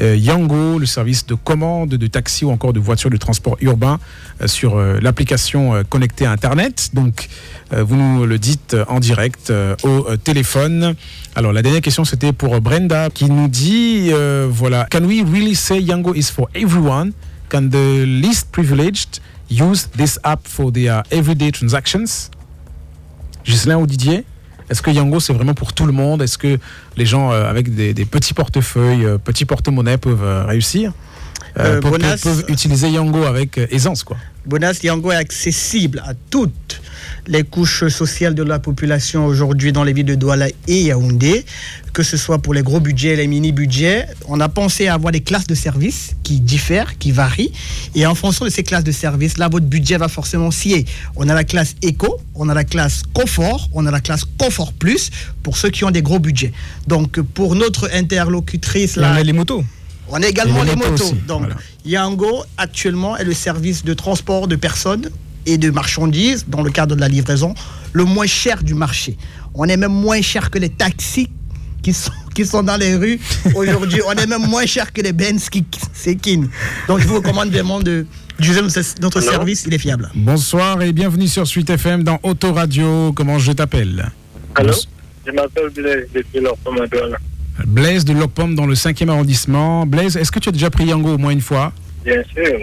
[0.01, 3.99] euh, Yango, le service de commande de taxi ou encore de voiture de transport urbain
[4.41, 6.89] euh, sur l'application connectée à Internet?
[6.93, 7.29] Donc,
[7.71, 9.51] vous nous le dites en direct
[9.83, 10.95] au téléphone.
[11.35, 14.11] Alors, la dernière question, c'était pour Brenda qui nous dit,
[14.49, 17.11] voilà, Can we really say Yango is for everyone?
[17.49, 22.29] Can the least privileged use this app for their everyday transactions?
[23.43, 24.23] Ghislain ou Didier?
[24.69, 26.21] Est-ce que Yango c'est vraiment pour tout le monde?
[26.21, 26.57] Est-ce que
[26.97, 30.91] les gens euh, avec des, des petits portefeuilles, euh, petits porte-monnaies peuvent euh, réussir?
[31.59, 34.17] Euh, peuvent, Bonas- peuvent utiliser Yango avec aisance quoi.
[34.45, 36.81] Bonas Yango est accessible à toutes
[37.27, 41.45] les couches sociales de la population aujourd'hui dans les villes de Douala et Yaoundé,
[41.93, 44.05] que ce soit pour les gros budgets, les mini-budgets.
[44.27, 47.51] On a pensé à avoir des classes de services qui diffèrent, qui varient.
[47.95, 50.85] Et en fonction de ces classes de services, là, votre budget va forcément scier.
[51.15, 54.73] On a la classe éco, on a la classe confort, on a la classe confort
[54.73, 55.09] plus
[55.43, 56.53] pour ceux qui ont des gros budgets.
[56.87, 59.63] Donc, pour notre interlocutrice, là, on a les motos.
[60.09, 61.55] on a également les les motos Donc, voilà.
[61.85, 65.09] Yango, actuellement, est le service de transport de personnes
[65.47, 67.55] et de marchandises dans le cadre de la livraison
[67.93, 69.17] le moins cher du marché.
[69.55, 71.29] On est même moins cher que les taxis
[71.81, 73.19] qui sont, qui sont dans les rues
[73.55, 74.01] aujourd'hui.
[74.05, 76.49] On est même moins cher que les Benz qui s'équinent.
[76.87, 78.05] Donc, je vous recommande vraiment de
[78.37, 78.61] d'utiliser
[79.01, 79.63] notre service.
[79.65, 80.11] Il est fiable.
[80.13, 83.11] Bonsoir et bienvenue sur Suite FM dans Autoradio.
[83.13, 84.11] Comment je t'appelle?
[84.53, 84.73] Allô?
[85.25, 86.39] Je m'appelle Blaise depuis.
[87.65, 89.87] Blaise de Locpom dans le 5e arrondissement.
[89.87, 91.73] Blaise, est-ce que tu as déjà pris Yango au moins une fois?
[92.05, 92.59] Bien sûr.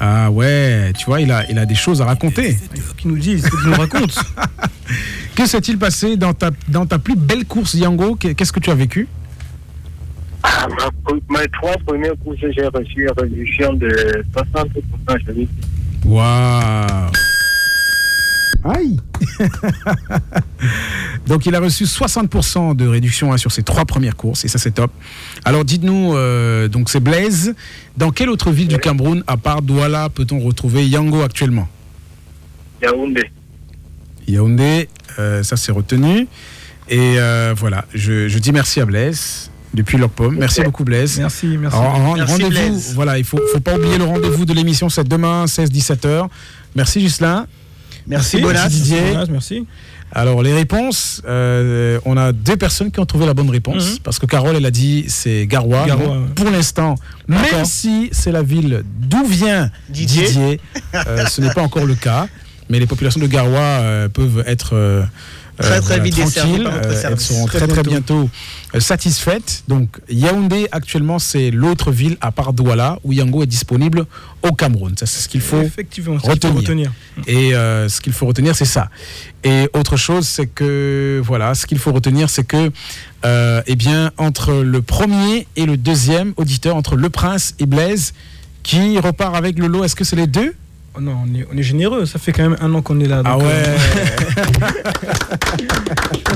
[0.00, 2.56] Ah ouais, tu vois, il a, il a des choses à raconter.
[2.96, 4.06] Qui nous disent, qui nous racontent.
[5.34, 8.16] Que s'est-il passé dans ta, dans ta plus belle course Yango?
[8.16, 9.06] Qu'est- Qu'est-ce que tu as vécu?
[10.42, 13.88] Ah, ma- mes trois premières courses, j'ai reçu une réduction de
[14.34, 15.18] 60%.
[15.26, 15.48] Je dis.
[16.04, 17.10] Waouh
[18.64, 18.98] Aïe
[21.26, 24.58] Donc il a reçu 60% de réduction hein, sur ses trois premières courses et ça
[24.58, 24.90] c'est top.
[25.44, 27.54] Alors dites-nous, euh, donc c'est Blaise,
[27.96, 31.68] dans quelle autre ville du Cameroun à part Douala peut-on retrouver Yango actuellement?
[32.82, 33.30] Yaoundé.
[34.26, 34.88] Yaoundé,
[35.18, 36.26] euh, ça c'est retenu.
[36.88, 40.34] Et euh, voilà, je, je dis merci à Blaise depuis Locpom.
[40.34, 41.18] Merci beaucoup Blaise.
[41.18, 41.76] Merci, merci.
[41.76, 46.28] Rendez-vous, voilà, il faut, faut pas oublier le rendez-vous de l'émission, c'est demain 16-17h.
[46.74, 47.46] Merci Gislain.
[48.08, 48.68] Merci, Bonas.
[48.68, 49.00] Didier.
[49.30, 49.66] Merci.
[50.10, 53.98] Alors les réponses, euh, on a deux personnes qui ont trouvé la bonne réponse Mhm.
[54.02, 55.84] parce que Carole elle a dit c'est Garoua.
[55.86, 56.34] Garoua, Donc, ouais.
[56.34, 56.94] Pour l'instant,
[57.28, 60.24] même si c'est la ville d'où vient Didier.
[60.26, 60.60] Didier,
[60.94, 62.26] euh, ce n'est pas encore le cas,
[62.70, 65.06] mais les populations de Garoua euh, peuvent être
[65.58, 67.90] Très, très vite desservies par euh, elles seront Très très bientôt.
[67.90, 68.30] bientôt
[68.74, 69.64] euh, satisfaites.
[69.68, 74.06] Donc Yaoundé actuellement c'est l'autre ville à part Douala où Yango est disponible
[74.42, 74.94] au Cameroun.
[74.98, 75.62] Ça c'est ce qu'il faut
[76.22, 76.54] retenir.
[76.54, 76.92] retenir.
[77.26, 78.90] et euh, ce qu'il faut retenir, c'est ça.
[79.44, 82.70] Et autre chose, c'est que voilà, ce qu'il faut retenir, c'est que
[83.24, 88.14] euh, eh bien entre le premier et le deuxième auditeur, entre Le Prince et Blaise,
[88.62, 89.84] qui repart avec le lot.
[89.84, 90.54] Est-ce que c'est les deux?
[91.00, 92.06] Non, on est, on est généreux.
[92.06, 93.22] Ça fait quand même un an qu'on est là.
[93.24, 93.48] Ah donc, ouais.
[93.50, 93.76] euh,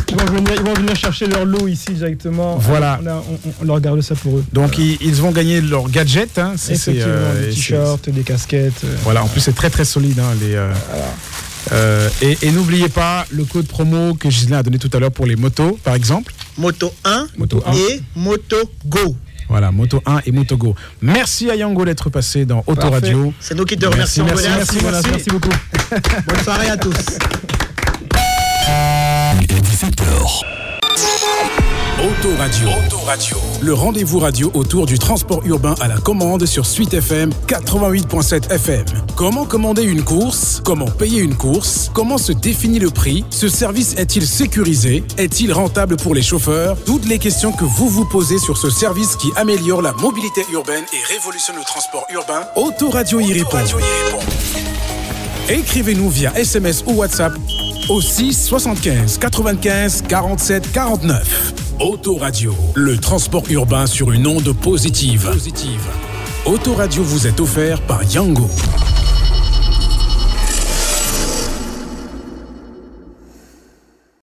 [0.08, 2.56] ils, vont venir, ils vont venir chercher leur lot ici directement.
[2.58, 2.98] Voilà.
[3.02, 4.44] On, a- on- on- on leur garde ça pour eux.
[4.52, 6.38] Donc ils, ils vont gagner leur gadget.
[6.38, 6.54] Hein.
[6.54, 8.84] Effectivement, euh, des t-shirts, des casquettes.
[8.84, 10.18] euh, Voilà, en plus c'est très très solide.
[10.18, 10.72] hein, les, euh,
[11.72, 15.12] euh, et et n'oubliez pas le code promo que Gislain a donné tout à l'heure
[15.12, 16.32] pour les motos, par exemple.
[16.58, 17.72] Moto 1 Moto 1.
[17.72, 18.56] et Moto
[18.86, 19.16] Go.
[19.52, 20.74] Voilà, Moto 1 et Moto Go.
[21.02, 23.34] Merci à Yango d'être passé dans Autoradio.
[23.38, 24.48] C'est nous qui te Merci, remercions.
[24.48, 25.08] merci, merci, merci.
[25.10, 25.50] merci beaucoup.
[26.26, 26.96] Bonne soirée à tous.
[29.42, 30.42] et 17h.
[32.02, 32.68] Autoradio.
[33.06, 33.36] Radio.
[33.60, 38.84] Le rendez-vous radio autour du transport urbain à la commande sur Suite FM 88.7 FM.
[39.14, 40.60] Comment commander une course?
[40.64, 41.92] Comment payer une course?
[41.94, 43.24] Comment se définit le prix?
[43.30, 45.04] Ce service est-il sécurisé?
[45.16, 46.76] Est-il rentable pour les chauffeurs?
[46.84, 50.84] Toutes les questions que vous vous posez sur ce service qui améliore la mobilité urbaine
[50.92, 53.58] et révolutionne le transport urbain, Autoradio y répond.
[55.48, 57.32] Écrivez-nous via SMS ou WhatsApp
[57.88, 61.54] au 6 75 95 47 49.
[61.80, 65.28] Autoradio, le transport urbain sur une onde positive.
[65.30, 65.80] positive.
[66.46, 68.48] Autoradio vous est offert par Yango.